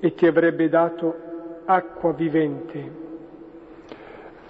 [0.00, 1.14] e ti avrebbe dato
[1.64, 2.90] acqua vivente.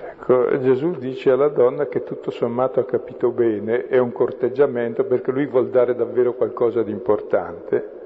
[0.03, 5.31] Ecco, Gesù dice alla donna che tutto sommato ha capito bene, è un corteggiamento perché
[5.31, 7.99] lui vuol dare davvero qualcosa di importante,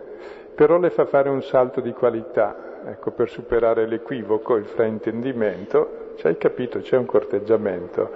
[0.55, 6.27] però le fa fare un salto di qualità, ecco, per superare l'equivoco, il fraintendimento, ci
[6.27, 8.11] hai capito, c'è un corteggiamento.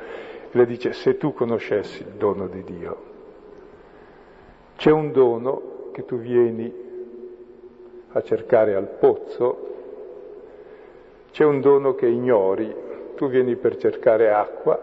[0.51, 2.97] E le dice, se tu conoscessi il dono di Dio,
[4.77, 6.87] c'è un dono che tu vieni
[8.13, 9.67] a cercare al pozzo,
[11.33, 12.75] c'è un dono che ignori,
[13.17, 14.81] tu vieni per cercare acqua,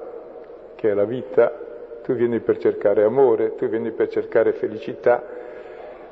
[0.76, 1.64] che è la vita,
[2.04, 5.24] tu vieni per cercare amore, tu vieni per cercare felicità,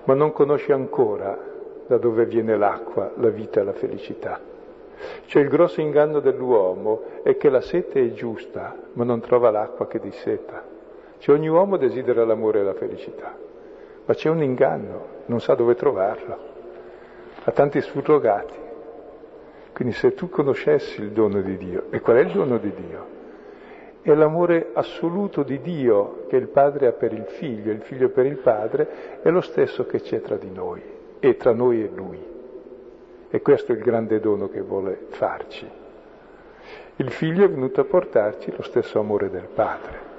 [0.05, 1.37] ma non conosci ancora
[1.87, 4.39] da dove viene l'acqua, la vita e la felicità.
[5.25, 9.87] Cioè il grosso inganno dell'uomo è che la sete è giusta, ma non trova l'acqua
[9.87, 10.63] che disseta.
[11.17, 13.35] Cioè ogni uomo desidera l'amore e la felicità,
[14.05, 16.37] ma c'è un inganno, non sa dove trovarlo,
[17.43, 18.61] ha tanti surrogati.
[19.73, 23.12] Quindi se tu conoscessi il dono di Dio, e qual è il dono di Dio?
[24.03, 28.25] È l'amore assoluto di Dio che il Padre ha per il Figlio, il Figlio per
[28.25, 30.81] il Padre, è lo stesso che c'è tra di noi,
[31.19, 32.21] e tra noi e Lui.
[33.29, 35.65] E questo è il grande dono che vuole farci.
[36.97, 40.11] Il Figlio è venuto a portarci lo stesso amore del Padre.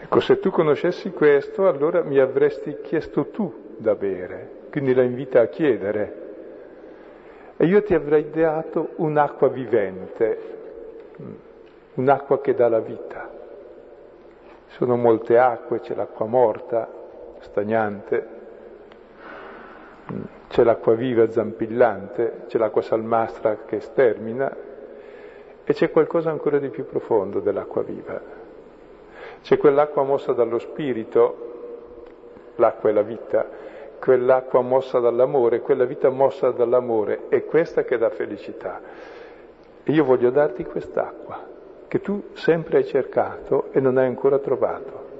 [0.00, 5.42] Ecco, se tu conoscessi questo, allora mi avresti chiesto tu da bere, quindi la invita
[5.42, 6.23] a chiedere
[7.56, 10.38] E io ti avrei dato un'acqua vivente,
[11.94, 13.30] un'acqua che dà la vita.
[14.68, 16.88] Sono molte acque, c'è l'acqua morta,
[17.40, 18.28] stagnante,
[20.48, 24.54] c'è l'acqua viva, zampillante, c'è l'acqua salmastra che stermina
[25.64, 28.20] e c'è qualcosa ancora di più profondo dell'acqua viva.
[29.42, 31.52] C'è quell'acqua mossa dallo spirito,
[32.56, 33.46] l'acqua è la vita,
[34.04, 38.78] quell'acqua mossa dall'amore, quella vita mossa dall'amore, è questa che dà felicità.
[39.84, 41.42] Io voglio darti quest'acqua
[41.88, 45.12] che tu sempre hai cercato e non hai ancora trovato.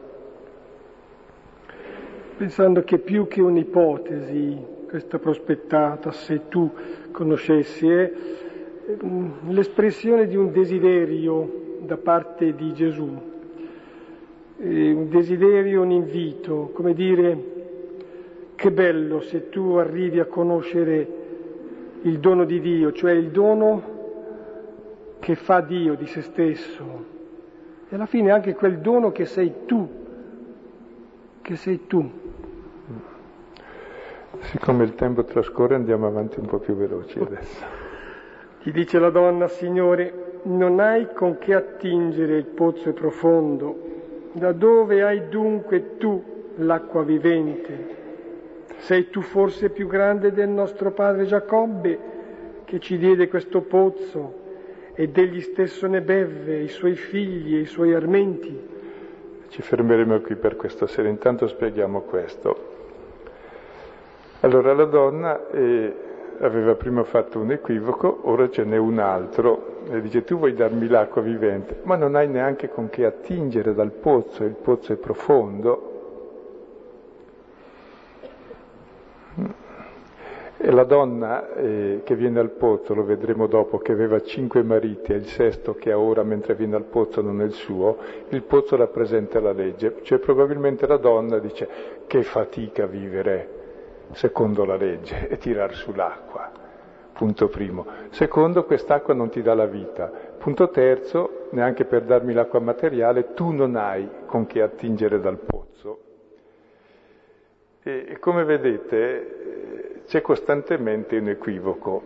[2.36, 6.70] Pensando che più che un'ipotesi, questa prospettata, se tu
[7.10, 8.12] conoscessi, è
[9.02, 13.32] mm, l'espressione di un desiderio da parte di Gesù,
[14.56, 17.53] un desiderio, un invito, come dire,
[18.64, 21.06] che bello se tu arrivi a conoscere
[22.00, 23.82] il dono di Dio, cioè il dono
[25.18, 27.04] che fa Dio di se stesso
[27.86, 29.86] e alla fine anche quel dono che sei tu,
[31.42, 32.10] che sei tu.
[34.38, 37.64] Siccome il tempo trascorre andiamo avanti un po' più veloci adesso.
[38.64, 43.76] Gli dice la donna, Signore, non hai con che attingere il pozzo profondo,
[44.32, 48.03] da dove hai dunque tu l'acqua vivente?
[48.78, 51.98] Sei tu forse più grande del nostro padre Giacobbe
[52.64, 54.42] che ci diede questo pozzo
[54.94, 58.72] ed egli stesso ne beve, i suoi figli e i suoi armenti.
[59.48, 62.72] Ci fermeremo qui per questa sera, intanto spieghiamo questo.
[64.40, 65.94] Allora la donna eh,
[66.40, 70.88] aveva prima fatto un equivoco, ora ce n'è un altro, e dice tu vuoi darmi
[70.88, 75.93] l'acqua vivente, ma non hai neanche con che attingere dal pozzo, il pozzo è profondo,
[80.56, 85.12] E la donna eh, che viene al pozzo, lo vedremo dopo, che aveva cinque mariti
[85.12, 88.42] e il sesto che ha ora mentre viene al pozzo non è il suo, il
[88.42, 89.96] pozzo rappresenta la legge.
[90.02, 91.68] Cioè probabilmente la donna dice
[92.06, 93.62] che fatica vivere
[94.12, 96.50] secondo la legge e tirar su l'acqua.
[97.12, 97.86] Punto primo.
[98.10, 100.10] Secondo, quest'acqua non ti dà la vita.
[100.38, 106.03] Punto terzo, neanche per darmi l'acqua materiale, tu non hai con che attingere dal pozzo.
[107.86, 112.02] E, e come vedete, c'è costantemente un equivoco.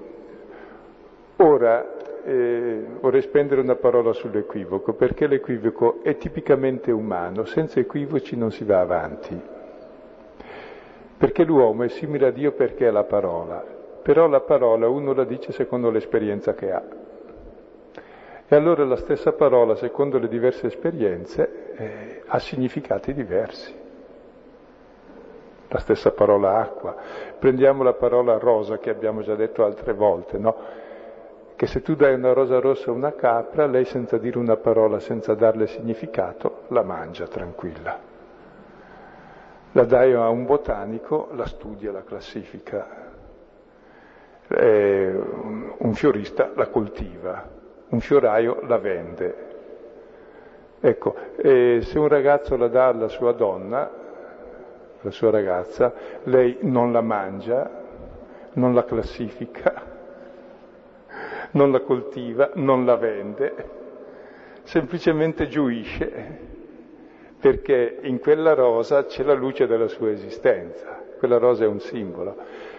[1.37, 8.51] Ora eh, vorrei spendere una parola sull'equivoco, perché l'equivoco è tipicamente umano, senza equivoci non
[8.51, 9.41] si va avanti.
[11.17, 13.65] Perché l'uomo è simile a Dio perché è la parola,
[14.03, 16.83] però la parola uno la dice secondo l'esperienza che ha.
[18.49, 23.78] E allora la stessa parola, secondo le diverse esperienze, eh, ha significati diversi
[25.69, 26.95] la stessa parola acqua.
[27.39, 30.57] Prendiamo la parola rosa che abbiamo già detto altre volte, no?
[31.55, 35.01] Che se tu dai una rosa rossa a una capra, lei senza dire una parola,
[35.01, 37.99] senza darle significato, la mangia tranquilla.
[39.73, 43.07] La dai a un botanico, la studia, la classifica.
[44.49, 45.21] Eh,
[45.79, 47.47] un fiorista la coltiva,
[47.89, 49.47] un fioraio la vende.
[50.81, 53.98] Ecco, se un ragazzo la dà alla sua donna,
[55.03, 55.93] la sua ragazza,
[56.25, 57.71] lei non la mangia,
[58.55, 59.83] non la classifica,
[61.53, 63.55] non la coltiva, non la vende,
[64.65, 66.47] semplicemente giuisce,
[67.41, 72.37] perché in quella rosa c'è la luce della sua esistenza, quella rosa è un simbolo.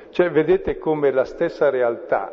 [0.10, 2.32] Cioè vedete come la stessa realtà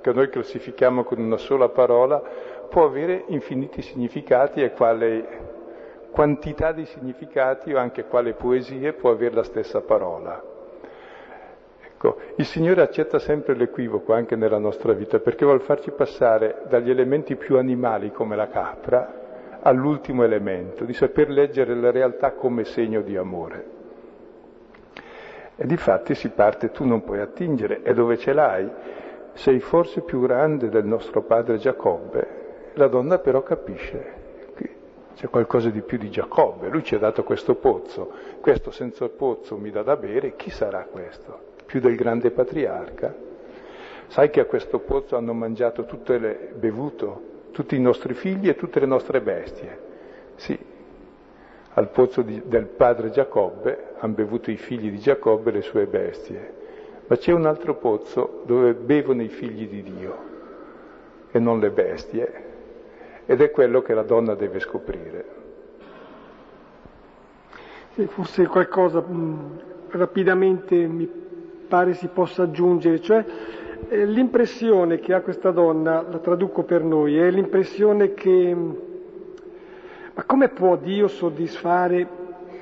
[0.00, 2.22] che noi classifichiamo con una sola parola
[2.68, 5.43] può avere infiniti significati e quale
[6.14, 10.40] quantità di significati o anche quale poesie può avere la stessa parola.
[11.82, 16.88] Ecco, il Signore accetta sempre l'equivoco anche nella nostra vita perché vuole farci passare dagli
[16.88, 19.22] elementi più animali come la capra
[19.62, 23.64] all'ultimo elemento, di saper leggere la realtà come segno di amore.
[25.56, 28.70] E di fatti si parte, tu non puoi attingere, e dove ce l'hai?
[29.32, 32.42] Sei forse più grande del nostro padre Giacobbe.
[32.74, 34.13] La donna però capisce,
[35.14, 39.56] c'è qualcosa di più di Giacobbe, lui ci ha dato questo pozzo, questo senza pozzo
[39.56, 41.52] mi dà da bere, chi sarà questo?
[41.64, 43.14] Più del grande patriarca?
[44.08, 48.56] Sai che a questo pozzo hanno mangiato tutte le, bevuto tutti i nostri figli e
[48.56, 49.78] tutte le nostre bestie?
[50.34, 50.58] Sì,
[51.74, 55.86] al pozzo di, del padre Giacobbe hanno bevuto i figli di Giacobbe e le sue
[55.86, 56.54] bestie,
[57.06, 60.32] ma c'è un altro pozzo dove bevono i figli di Dio
[61.30, 62.43] e non le bestie,
[63.26, 65.24] ed è quello che la donna deve scoprire.
[67.92, 69.60] Sì, forse qualcosa mh,
[69.90, 71.08] rapidamente mi
[71.68, 73.24] pare si possa aggiungere, cioè
[73.88, 78.56] eh, l'impressione che ha questa donna, la traduco per noi, è l'impressione che
[80.14, 82.06] ma come può Dio soddisfare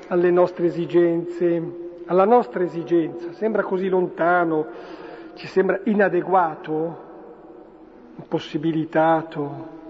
[0.08, 1.62] alle nostre esigenze,
[2.06, 3.30] alla nostra esigenza?
[3.32, 4.66] Sembra così lontano,
[5.34, 6.96] ci sembra inadeguato,
[8.16, 9.80] impossibilitato,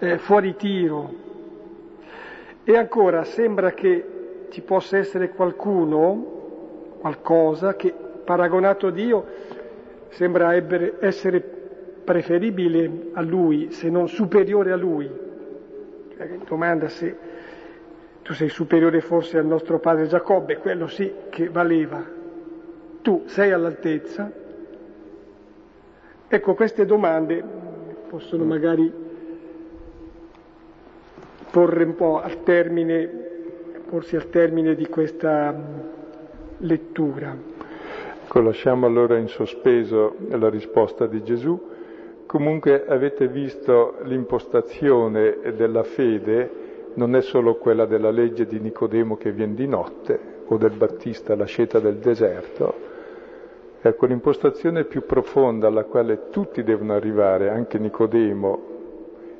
[0.00, 1.14] eh, fuori tiro.
[2.64, 7.94] E ancora sembra che ci possa essere qualcuno, qualcosa che
[8.24, 9.24] paragonato a Dio
[10.08, 10.52] sembra
[11.00, 11.40] essere
[12.02, 15.28] preferibile a Lui, se non superiore a Lui
[16.46, 17.16] domanda se
[18.22, 22.04] tu sei superiore forse al nostro padre Giacobbe, quello sì che valeva.
[23.02, 24.30] Tu sei all'altezza?
[26.28, 27.42] Ecco, queste domande
[28.08, 28.92] possono magari
[31.50, 33.08] porre un po' al termine,
[33.88, 35.54] porsi al termine di questa
[36.58, 37.36] lettura.
[38.24, 41.68] Ecco, lasciamo allora in sospeso la risposta di Gesù.
[42.26, 46.68] Comunque avete visto l'impostazione della fede?
[46.94, 51.36] Non è solo quella della legge di Nicodemo che viene di notte o del Battista
[51.36, 52.74] la scelta del deserto,
[53.80, 58.62] ecco l'impostazione più profonda alla quale tutti devono arrivare, anche Nicodemo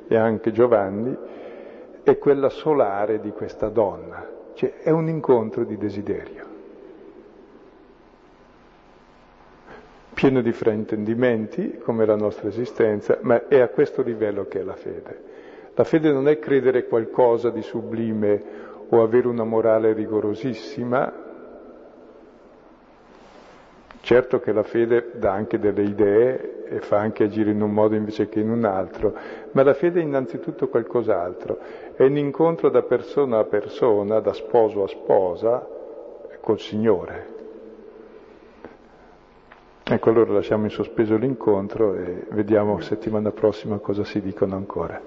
[0.07, 1.15] e anche Giovanni,
[2.03, 6.51] è quella solare di questa donna, cioè è un incontro di desiderio.
[10.21, 14.75] pieno di fraintendimenti, come la nostra esistenza, ma è a questo livello che è la
[14.75, 15.23] fede.
[15.73, 18.43] La fede non è credere qualcosa di sublime
[18.89, 21.11] o avere una morale rigorosissima.
[24.01, 27.95] Certo che la fede dà anche delle idee e fa anche agire in un modo
[27.95, 29.13] invece che in un altro,
[29.51, 31.59] ma la fede è innanzitutto qualcos'altro,
[31.95, 35.67] è un incontro da persona a persona, da sposo a sposa,
[36.39, 37.39] col Signore.
[39.83, 45.01] Ecco, allora lasciamo in sospeso l'incontro e vediamo settimana prossima cosa si dicono ancora.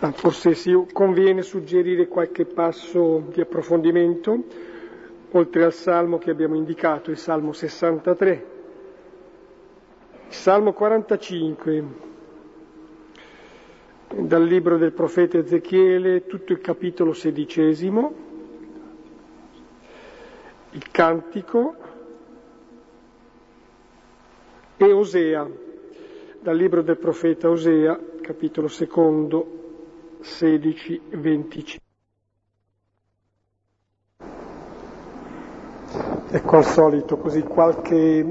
[0.00, 4.72] Ah, forse si conviene suggerire qualche passo di approfondimento,
[5.36, 8.46] oltre al salmo che abbiamo indicato, il salmo 63,
[10.28, 11.84] il salmo 45,
[14.16, 18.14] dal libro del profeta Ezechiele, tutto il capitolo sedicesimo,
[20.70, 21.74] il cantico
[24.76, 25.48] e Osea,
[26.40, 31.83] dal libro del profeta Osea, capitolo secondo, 16, 25.
[36.36, 38.26] Ecco al solito così qualche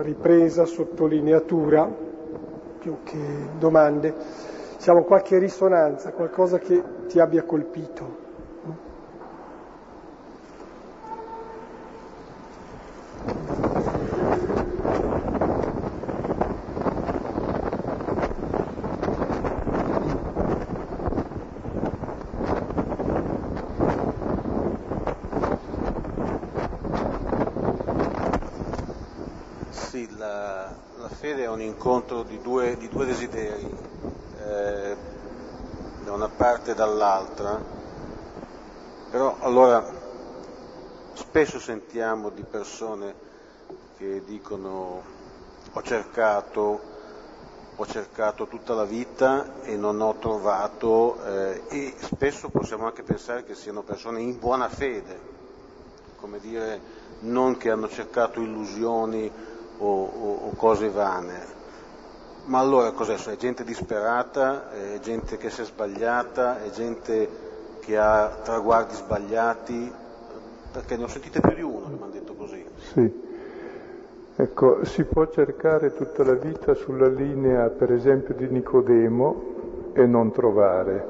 [0.00, 1.86] ripresa, sottolineatura,
[2.78, 3.18] più che
[3.58, 4.14] domande,
[4.78, 8.21] diciamo qualche risonanza, qualcosa che ti abbia colpito.
[31.82, 33.74] Incontro di due, di due desideri,
[34.38, 34.96] eh,
[36.04, 37.60] da una parte e dall'altra,
[39.10, 39.84] però allora
[41.14, 43.12] spesso sentiamo di persone
[43.96, 45.02] che dicono
[45.72, 46.80] ho cercato,
[47.74, 53.42] ho cercato tutta la vita e non ho trovato eh, e spesso possiamo anche pensare
[53.42, 55.18] che siano persone in buona fede,
[56.14, 56.80] come dire
[57.22, 59.28] non che hanno cercato illusioni
[59.78, 61.61] o, o, o cose vane.
[62.44, 63.14] Ma allora cos'è?
[63.14, 67.28] È gente disperata, è gente che si è sbagliata, è gente
[67.80, 69.92] che ha traguardi sbagliati,
[70.72, 72.64] perché ne ho sentite più di uno che mi hanno detto così.
[72.92, 73.30] Sì.
[74.34, 80.32] Ecco, si può cercare tutta la vita sulla linea, per esempio, di Nicodemo e non
[80.32, 81.06] trovare.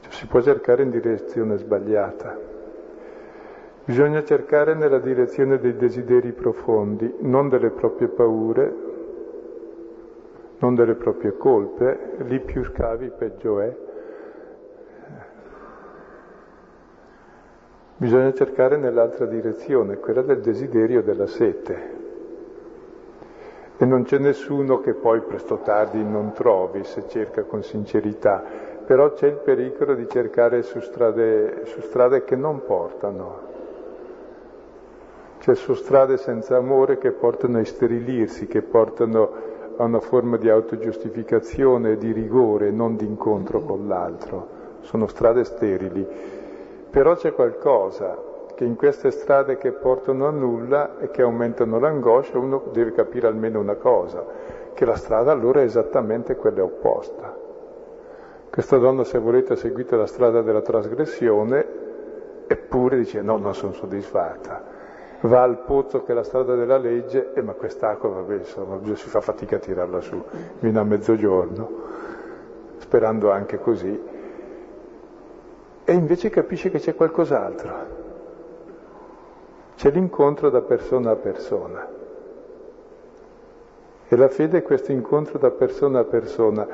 [0.00, 2.54] Cioè, si può cercare in direzione sbagliata.
[3.86, 8.74] Bisogna cercare nella direzione dei desideri profondi, non delle proprie paure,
[10.58, 13.76] non delle proprie colpe, lì più scavi peggio è.
[17.98, 21.94] Bisogna cercare nell'altra direzione, quella del desiderio della sete.
[23.76, 28.42] E non c'è nessuno che poi presto tardi non trovi se cerca con sincerità,
[28.84, 33.54] però c'è il pericolo di cercare su strade, su strade che non portano
[35.46, 39.30] cioè su strade senza amore che portano a isterilirsi, che portano
[39.76, 44.48] a una forma di autogiustificazione, di rigore, non di incontro con l'altro.
[44.80, 46.04] Sono strade sterili.
[46.90, 48.20] Però c'è qualcosa
[48.56, 53.28] che in queste strade che portano a nulla e che aumentano l'angoscia uno deve capire
[53.28, 54.26] almeno una cosa,
[54.74, 57.38] che la strada allora è esattamente quella opposta.
[58.50, 61.66] Questa donna, se volete, ha seguito la strada della trasgressione,
[62.48, 64.74] eppure dice no, non sono soddisfatta.
[65.26, 69.08] Va al pozzo che è la strada della legge, e ma quest'acqua, vabbè, insomma, si
[69.08, 70.22] fa fatica a tirarla su,
[70.58, 71.70] fino a mezzogiorno,
[72.78, 74.00] sperando anche così.
[75.84, 77.70] E invece capisce che c'è qualcos'altro.
[79.74, 81.88] C'è l'incontro da persona a persona.
[84.08, 86.66] E la fede è questo incontro da persona a persona.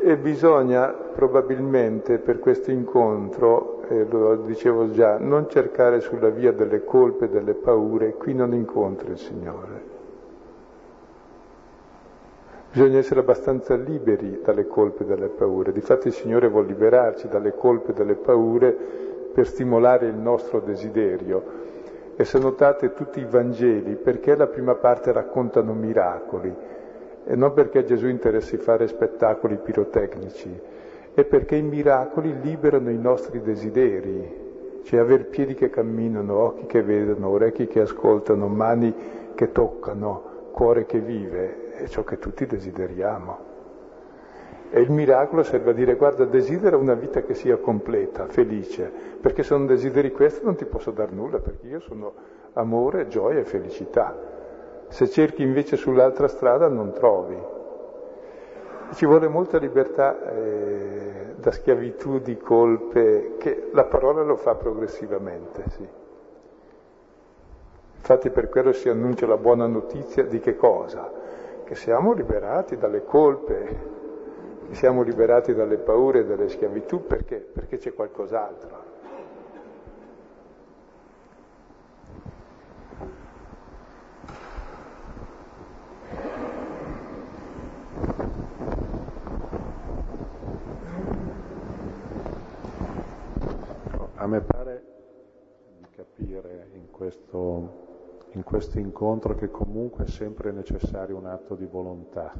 [0.00, 6.84] E bisogna probabilmente per questo incontro, eh, lo dicevo già, non cercare sulla via delle
[6.84, 9.96] colpe, delle paure, qui non incontri il Signore.
[12.70, 15.72] Bisogna essere abbastanza liberi dalle colpe e dalle paure.
[15.72, 18.76] Difatti il Signore vuole liberarci dalle colpe e dalle paure
[19.32, 21.66] per stimolare il nostro desiderio.
[22.14, 26.54] E se notate tutti i Vangeli, perché la prima parte raccontano miracoli?
[27.30, 30.48] e non perché a Gesù interessi fare spettacoli pirotecnici,
[31.20, 36.80] è perché i miracoli liberano i nostri desideri, cioè aver piedi che camminano, occhi che
[36.80, 38.94] vedono, orecchi che ascoltano, mani
[39.34, 43.46] che toccano, cuore che vive, è ciò che tutti desideriamo.
[44.70, 48.88] E il miracolo serve a dire guarda, desidera una vita che sia completa, felice,
[49.20, 52.12] perché se non desideri questo non ti posso dar nulla, perché io sono
[52.52, 54.16] amore, gioia e felicità.
[54.86, 57.56] Se cerchi invece sull'altra strada non trovi.
[58.92, 65.62] Ci vuole molta libertà eh, da schiavitù di colpe, che la parola lo fa progressivamente,
[65.68, 65.86] sì.
[67.96, 71.12] Infatti per quello si annuncia la buona notizia di che cosa?
[71.64, 73.96] Che siamo liberati dalle colpe,
[74.70, 77.36] siamo liberati dalle paure e dalle schiavitù, perché?
[77.36, 78.87] Perché c'è qualcos'altro.
[94.28, 94.82] Me pare
[95.78, 101.66] di capire in questo, in questo incontro che comunque è sempre necessario un atto di
[101.66, 102.32] volontà.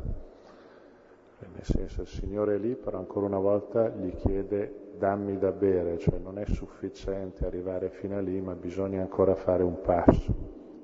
[1.41, 5.97] Nel senso, il Signore è lì, però ancora una volta gli chiede dammi da bere,
[5.99, 10.34] cioè non è sufficiente arrivare fino a lì, ma bisogna ancora fare un passo,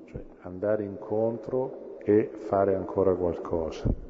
[0.05, 4.04] cioè andare incontro e fare ancora qualcosa.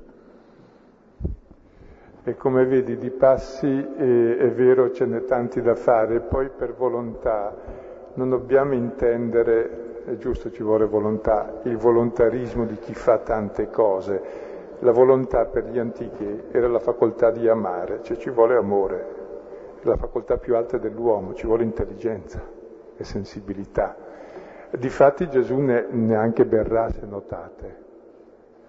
[2.27, 6.73] E come vedi di passi eh, è vero ce n'è tanti da fare, poi per
[6.73, 7.55] volontà
[8.15, 14.23] non dobbiamo intendere, è giusto ci vuole volontà, il volontarismo di chi fa tante cose.
[14.79, 19.05] La volontà per gli antichi era la facoltà di amare, cioè ci vuole amore,
[19.79, 22.41] è la facoltà più alta dell'uomo, ci vuole intelligenza
[22.97, 23.95] e sensibilità.
[24.71, 27.83] Difatti Gesù ne, neanche berrà se notate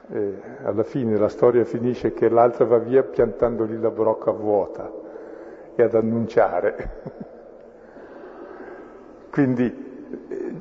[0.09, 4.91] e alla fine la storia finisce che l'altra va via piantando lì la brocca vuota
[5.75, 6.91] e ad annunciare.
[9.31, 9.85] Quindi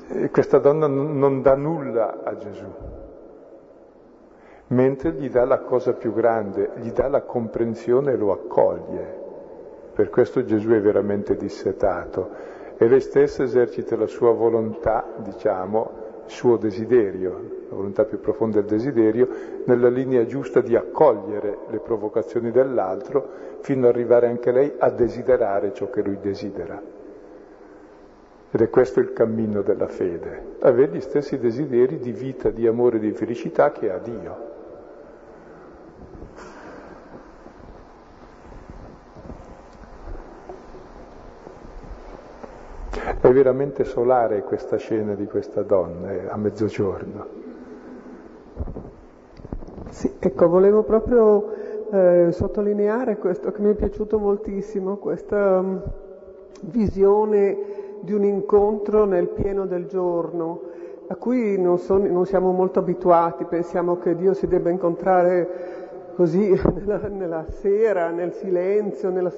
[0.07, 2.65] eh, questa donna non dà nulla a Gesù,
[4.67, 9.23] mentre gli dà la cosa più grande, gli dà la comprensione e lo accoglie.
[9.93, 16.31] Per questo Gesù è veramente dissetato e lei stessa esercita la sua volontà, diciamo, il
[16.31, 19.27] suo desiderio, la volontà più profonda del desiderio,
[19.65, 23.27] nella linea giusta di accogliere le provocazioni dell'altro
[23.61, 26.81] fino ad arrivare anche lei a desiderare ciò che lui desidera.
[28.51, 32.99] Ed è questo il cammino della fede, avere gli stessi desideri di vita, di amore,
[32.99, 34.53] di felicità che ha Dio.
[43.19, 47.44] È veramente solare questa scena di questa donna eh, a mezzogiorno.
[49.89, 51.53] Sì, ecco, volevo proprio
[51.91, 55.81] eh, sottolineare questo che mi è piaciuto moltissimo, questa um,
[56.61, 57.57] visione
[58.01, 60.61] di un incontro nel pieno del giorno,
[61.07, 66.49] a cui non, son, non, siamo molto abituati, pensiamo che Dio si debba incontrare così
[66.75, 69.31] nella, nella sera, nel silenzio, nella,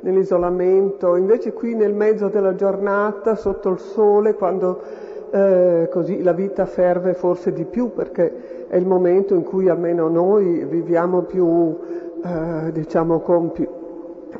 [0.00, 6.66] nell'isolamento, invece qui nel mezzo della giornata, sotto il sole, quando eh, così la vita
[6.66, 11.76] ferve forse di più, perché è il momento in cui almeno noi viviamo più,
[12.22, 13.68] eh, diciamo, con più,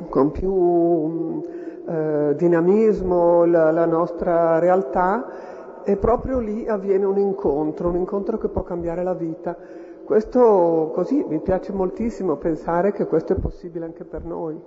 [0.09, 1.43] con più
[1.86, 8.49] eh, dinamismo la, la nostra realtà e proprio lì avviene un incontro, un incontro che
[8.49, 9.57] può cambiare la vita.
[10.05, 14.61] Questo così mi piace moltissimo pensare che questo è possibile anche per noi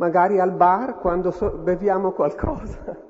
[0.00, 3.08] magari al bar quando so- beviamo qualcosa.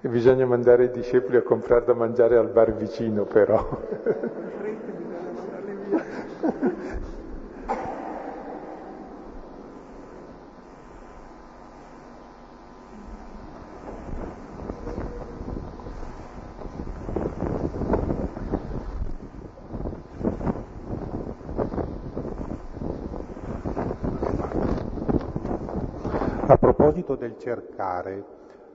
[0.00, 3.56] E bisogna mandare i discepoli a comprare da mangiare al bar vicino però.
[26.46, 28.24] A proposito del cercare,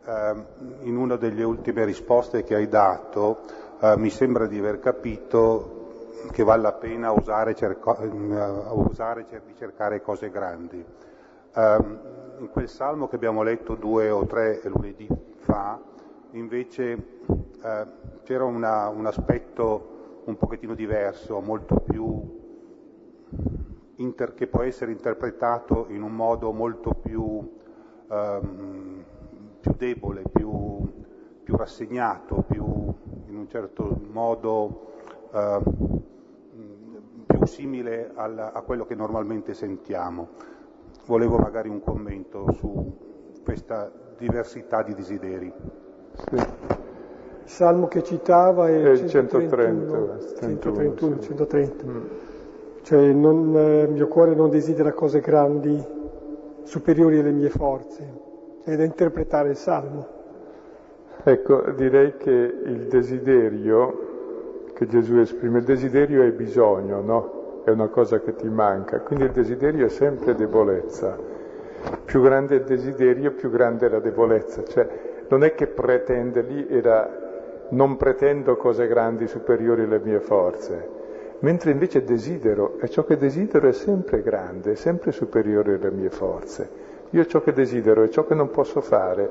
[0.05, 3.39] in una delle ultime risposte che hai dato
[3.79, 5.81] eh, mi sembra di aver capito
[6.31, 10.83] che vale la pena usare, cerco, eh, usare di cercare cose grandi.
[11.55, 11.99] Um,
[12.39, 15.07] in quel salmo che abbiamo letto due o tre lunedì
[15.39, 15.79] fa,
[16.31, 16.91] invece
[17.61, 17.85] eh,
[18.23, 22.41] c'era una, un aspetto un pochettino diverso, molto più
[23.97, 27.59] inter, che può essere interpretato in un modo molto più
[28.09, 29.03] ehm,
[29.63, 30.91] più debole, più,
[31.41, 32.65] più, rassegnato, più
[33.27, 34.91] in un certo modo
[35.31, 35.59] eh,
[37.25, 40.27] più simile al, a quello che normalmente sentiamo.
[41.05, 42.97] Volevo magari un commento su
[43.41, 45.53] questa diversità di desideri.
[46.13, 46.35] Sì.
[46.35, 51.85] Il salmo che citava è, il 131, 131, 130.
[51.85, 52.01] Mm.
[52.81, 55.81] Cioè non, eh, il mio cuore non desidera cose grandi,
[56.63, 58.22] superiori alle mie forze.
[58.65, 60.07] È da interpretare il Salmo.
[61.25, 67.61] Ecco, direi che il desiderio che Gesù esprime, il desiderio è bisogno, no?
[67.65, 71.17] È una cosa che ti manca, quindi il desiderio è sempre debolezza.
[72.05, 74.63] Più grande il desiderio, più grande la debolezza.
[74.63, 74.87] Cioè,
[75.27, 80.89] non è che pretende lì, era non pretendo cose grandi superiori alle mie forze,
[81.39, 86.09] mentre invece desidero, e ciò che desidero è sempre grande, è sempre superiore alle mie
[86.09, 86.91] forze.
[87.13, 89.29] Io ciò che desidero è ciò che non posso fare,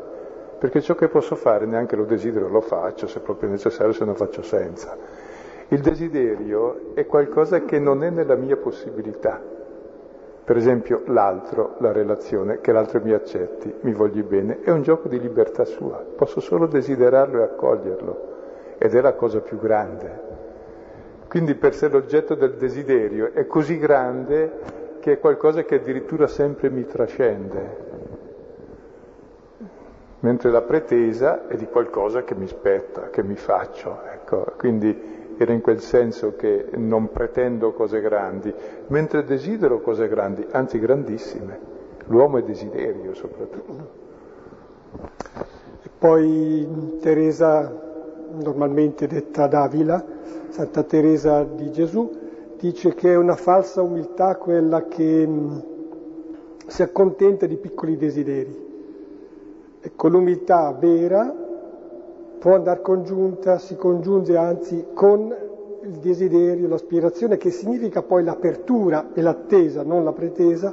[0.57, 4.05] perché ciò che posso fare neanche lo desidero, lo faccio, se proprio è necessario, se
[4.05, 4.97] no faccio senza.
[5.67, 9.41] Il desiderio è qualcosa che non è nella mia possibilità.
[10.45, 15.09] Per esempio l'altro, la relazione, che l'altro mi accetti, mi vogli bene, è un gioco
[15.09, 18.21] di libertà sua, posso solo desiderarlo e accoglierlo,
[18.79, 20.21] ed è la cosa più grande.
[21.27, 26.71] Quindi per sé l'oggetto del desiderio è così grande che è qualcosa che addirittura sempre
[26.71, 27.77] mi trascende,
[30.21, 33.99] mentre la pretesa è di qualcosa che mi spetta, che mi faccio.
[34.05, 34.53] Ecco.
[34.57, 38.55] Quindi era in quel senso che non pretendo cose grandi,
[38.87, 41.59] mentre desidero cose grandi, anzi grandissime.
[42.07, 43.91] L'uomo è desiderio soprattutto.
[45.83, 47.73] E poi Teresa,
[48.41, 50.05] normalmente detta Davila,
[50.51, 52.21] Santa Teresa di Gesù
[52.63, 55.59] dice che è una falsa umiltà quella che mm,
[56.69, 58.71] si accontenta di piccoli desideri.
[59.81, 61.35] Ecco, l'umiltà vera
[62.39, 65.35] può andare congiunta, si congiunge anzi con
[65.83, 70.73] il desiderio, l'aspirazione, che significa poi l'apertura e l'attesa, non la pretesa,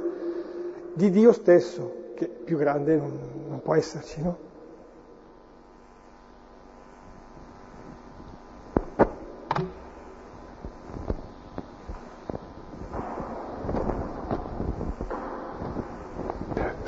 [0.92, 3.10] di Dio stesso, che più grande non,
[3.48, 4.49] non può esserci, no?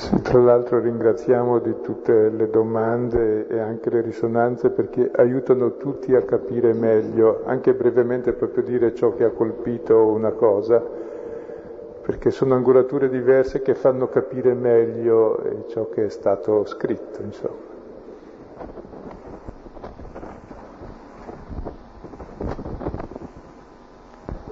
[0.02, 6.22] Tra l'altro ringraziamo di tutte le domande e anche le risonanze perché aiutano tutti a
[6.22, 10.82] capire meglio, anche brevemente proprio dire ciò che ha colpito una cosa,
[12.02, 17.70] perché sono angolature diverse che fanno capire meglio eh, ciò che è stato scritto, insomma.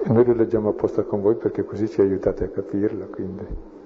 [0.03, 3.79] E noi lo leggiamo apposta con voi perché così ci aiutate a capirlo, quindi.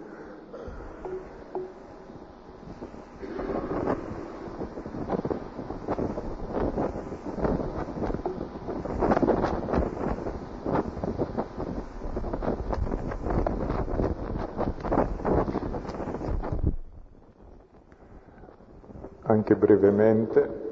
[19.46, 20.64] anche brevemente.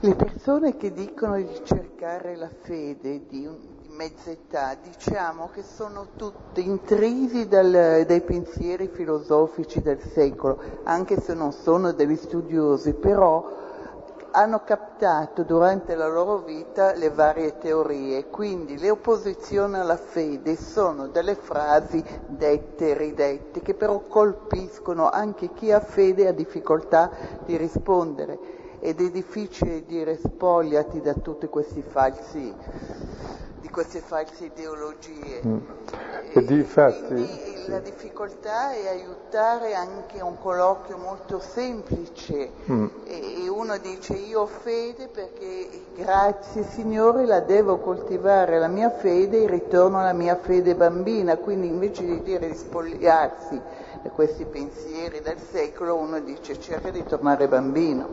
[0.00, 5.64] Le persone che dicono di cercare la fede di, un, di mezza età, diciamo che
[5.64, 12.92] sono tutte intrisi dal, dai pensieri filosofici del secolo, anche se non sono degli studiosi,
[12.92, 13.66] però
[14.38, 21.08] hanno captato durante la loro vita le varie teorie, quindi le opposizioni alla fede sono
[21.08, 27.10] delle frasi dette e ridette che però colpiscono anche chi ha fede e ha difficoltà
[27.44, 28.38] di rispondere
[28.78, 32.54] ed è difficile dire spogliati da tutti questi falsi
[33.60, 35.42] di queste false ideologie.
[35.44, 35.58] Mm.
[36.30, 37.70] E, di fatti, quindi sì.
[37.70, 42.86] la difficoltà è aiutare anche un colloquio molto semplice Mm.
[43.06, 49.42] e, uno dice io ho fede perché grazie Signore la devo coltivare la mia fede
[49.42, 53.60] e ritorno alla mia fede bambina, quindi invece di dire di spogliarsi
[54.02, 58.06] da questi pensieri del secolo uno dice cerca di tornare bambino,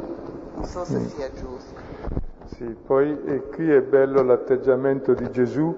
[0.56, 1.08] non so se Mm.
[1.08, 1.74] sia giusto.
[2.58, 5.76] Sì, poi e qui è bello l'atteggiamento di Gesù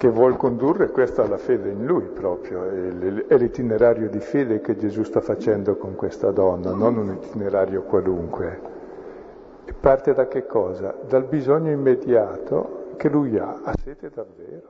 [0.00, 5.02] che vuol condurre questo alla fede in lui proprio, è l'itinerario di fede che Gesù
[5.02, 8.60] sta facendo con questa donna, non un itinerario qualunque.
[9.66, 10.96] E parte da che cosa?
[11.06, 14.68] Dal bisogno immediato che lui ha, ha sete davvero.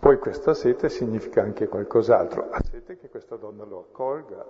[0.00, 4.44] Poi questa sete significa anche qualcos'altro, ha sete che questa donna lo accolga,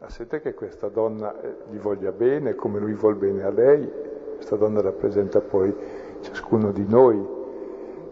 [0.00, 3.90] ha sete che questa donna eh, gli voglia bene come lui vuol bene a lei,
[4.36, 5.74] questa donna rappresenta poi
[6.20, 7.36] ciascuno di noi.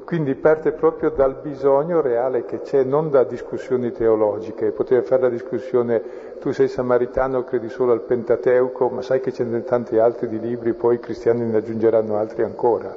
[0.05, 4.71] Quindi parte proprio dal bisogno reale che c'è, non da discussioni teologiche.
[4.71, 6.03] Poteva fare la discussione,
[6.39, 10.29] tu sei samaritano, credi solo al Pentateuco, ma sai che ce ne sono tanti altri
[10.29, 12.95] di libri, poi i cristiani ne aggiungeranno altri ancora.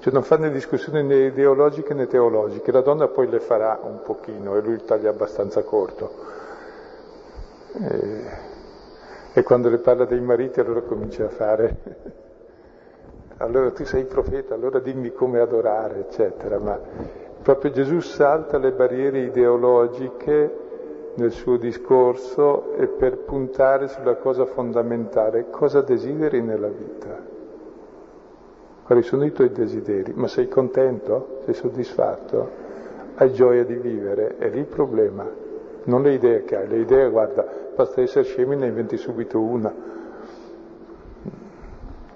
[0.00, 4.00] Cioè non fa né discussioni né ideologiche né teologiche, la donna poi le farà un
[4.02, 6.36] pochino e lui taglia abbastanza corto.
[7.78, 8.24] E,
[9.34, 11.76] e quando le parla dei mariti allora comincia a fare,
[13.38, 16.58] allora tu sei profeta, allora dimmi come adorare, eccetera.
[16.58, 16.78] Ma
[17.42, 20.64] proprio Gesù salta le barriere ideologiche
[21.16, 27.34] nel suo discorso e per puntare sulla cosa fondamentale, cosa desideri nella vita.
[28.84, 30.12] Quali sono i tuoi desideri?
[30.14, 31.40] Ma sei contento?
[31.44, 32.64] Sei soddisfatto?
[33.16, 34.36] Hai gioia di vivere?
[34.38, 35.44] È lì il problema.
[35.86, 39.72] Non le idee che hai, le idee, guarda, basta essere scemi ne inventi subito una.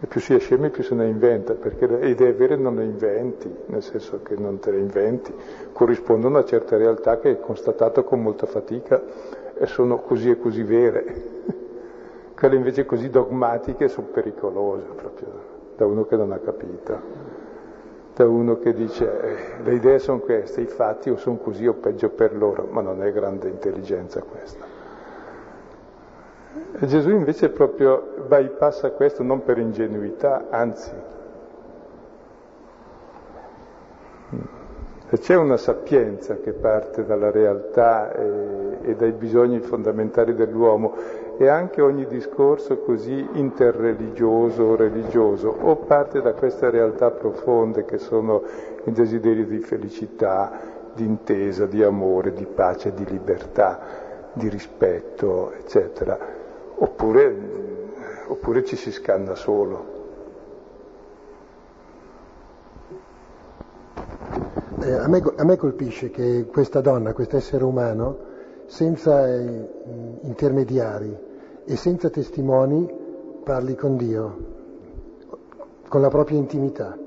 [0.02, 2.84] E più si è scemi più se ne inventa, perché le idee vere non le
[2.84, 5.32] inventi, nel senso che non te le inventi,
[5.72, 9.00] corrispondono a certe realtà che hai constatato con molta fatica
[9.54, 11.22] e sono così e così vere.
[12.34, 15.28] Quelle invece così dogmatiche sono pericolose proprio
[15.76, 17.29] da uno che non ha capito,
[18.20, 21.72] da uno che dice eh, le idee sono queste, i fatti o sono così o
[21.72, 24.66] peggio per loro, ma non è grande intelligenza questa.
[26.78, 30.90] E Gesù invece proprio bypassa questo non per ingenuità, anzi.
[35.08, 40.94] E c'è una sapienza che parte dalla realtà e, e dai bisogni fondamentali dell'uomo
[41.40, 47.96] e anche ogni discorso così interreligioso o religioso o parte da queste realtà profonde che
[47.96, 48.42] sono
[48.84, 50.52] il desiderio di felicità,
[50.92, 53.80] di intesa, di amore, di pace, di libertà,
[54.34, 56.18] di rispetto, eccetera,
[56.74, 57.34] oppure,
[58.26, 59.98] oppure ci si scanna solo.
[64.82, 68.28] Eh, a, me, a, me, colpisce che questa donna, questo essere umano,
[68.66, 69.68] senza eh,
[70.20, 71.28] intermediari
[71.70, 72.84] e senza testimoni,
[73.44, 74.36] parli con Dio,
[75.86, 76.98] con la propria intimità.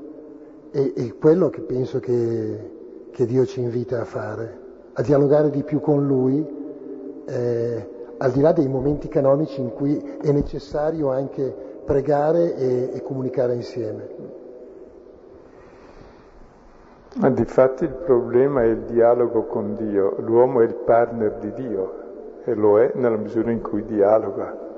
[0.72, 4.60] E, e quello che penso che, che, Dio ci invita a fare,
[4.94, 6.48] a dialogare di più con Lui,
[7.26, 11.54] eh, al di là dei momenti canonici in cui è necessario anche
[11.84, 14.10] pregare e, e comunicare insieme.
[17.16, 22.03] Ma difatti il problema è il dialogo con Dio, l'uomo è il partner di Dio
[22.46, 24.72] e lo è nella misura in cui dialoga.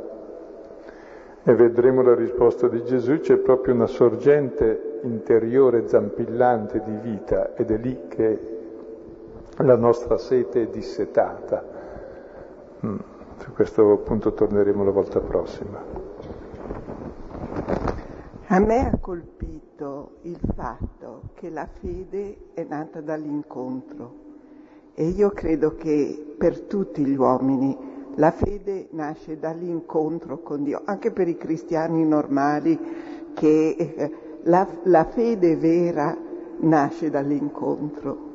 [1.43, 7.70] E vedremo la risposta di Gesù, c'è proprio una sorgente interiore zampillante di vita ed
[7.72, 8.53] è lì che
[9.57, 11.63] la nostra sete è dissetata.
[12.86, 12.95] Mm.
[13.38, 15.84] Su questo punto torneremo la volta prossima.
[18.47, 24.24] A me ha colpito il fatto che la fede è nata dall'incontro
[24.96, 27.78] e io credo che per tutti gli uomini
[28.16, 32.80] la fede nasce dall'incontro con Dio, anche per i cristiani normali
[33.34, 34.12] che eh,
[34.43, 36.18] la, la fede vera
[36.60, 38.34] nasce dall'incontro.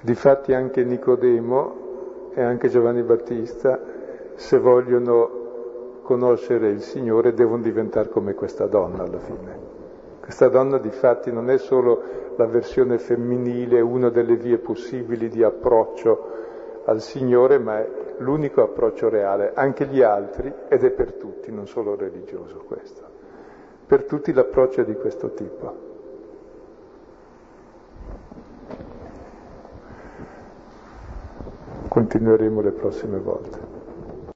[0.00, 3.78] Difatti anche Nicodemo e anche Giovanni Battista,
[4.36, 5.44] se vogliono
[6.02, 9.74] conoscere il Signore, devono diventare come questa donna alla fine.
[10.20, 15.42] Questa donna di fatti non è solo la versione femminile, una delle vie possibili di
[15.42, 16.34] approccio
[16.84, 19.52] al Signore, ma è l'unico approccio reale.
[19.54, 23.02] Anche gli altri, ed è per tutti, non solo religioso questo,
[23.86, 25.84] per tutti l'approccio è di questo tipo.
[31.88, 33.65] Continueremo le prossime volte.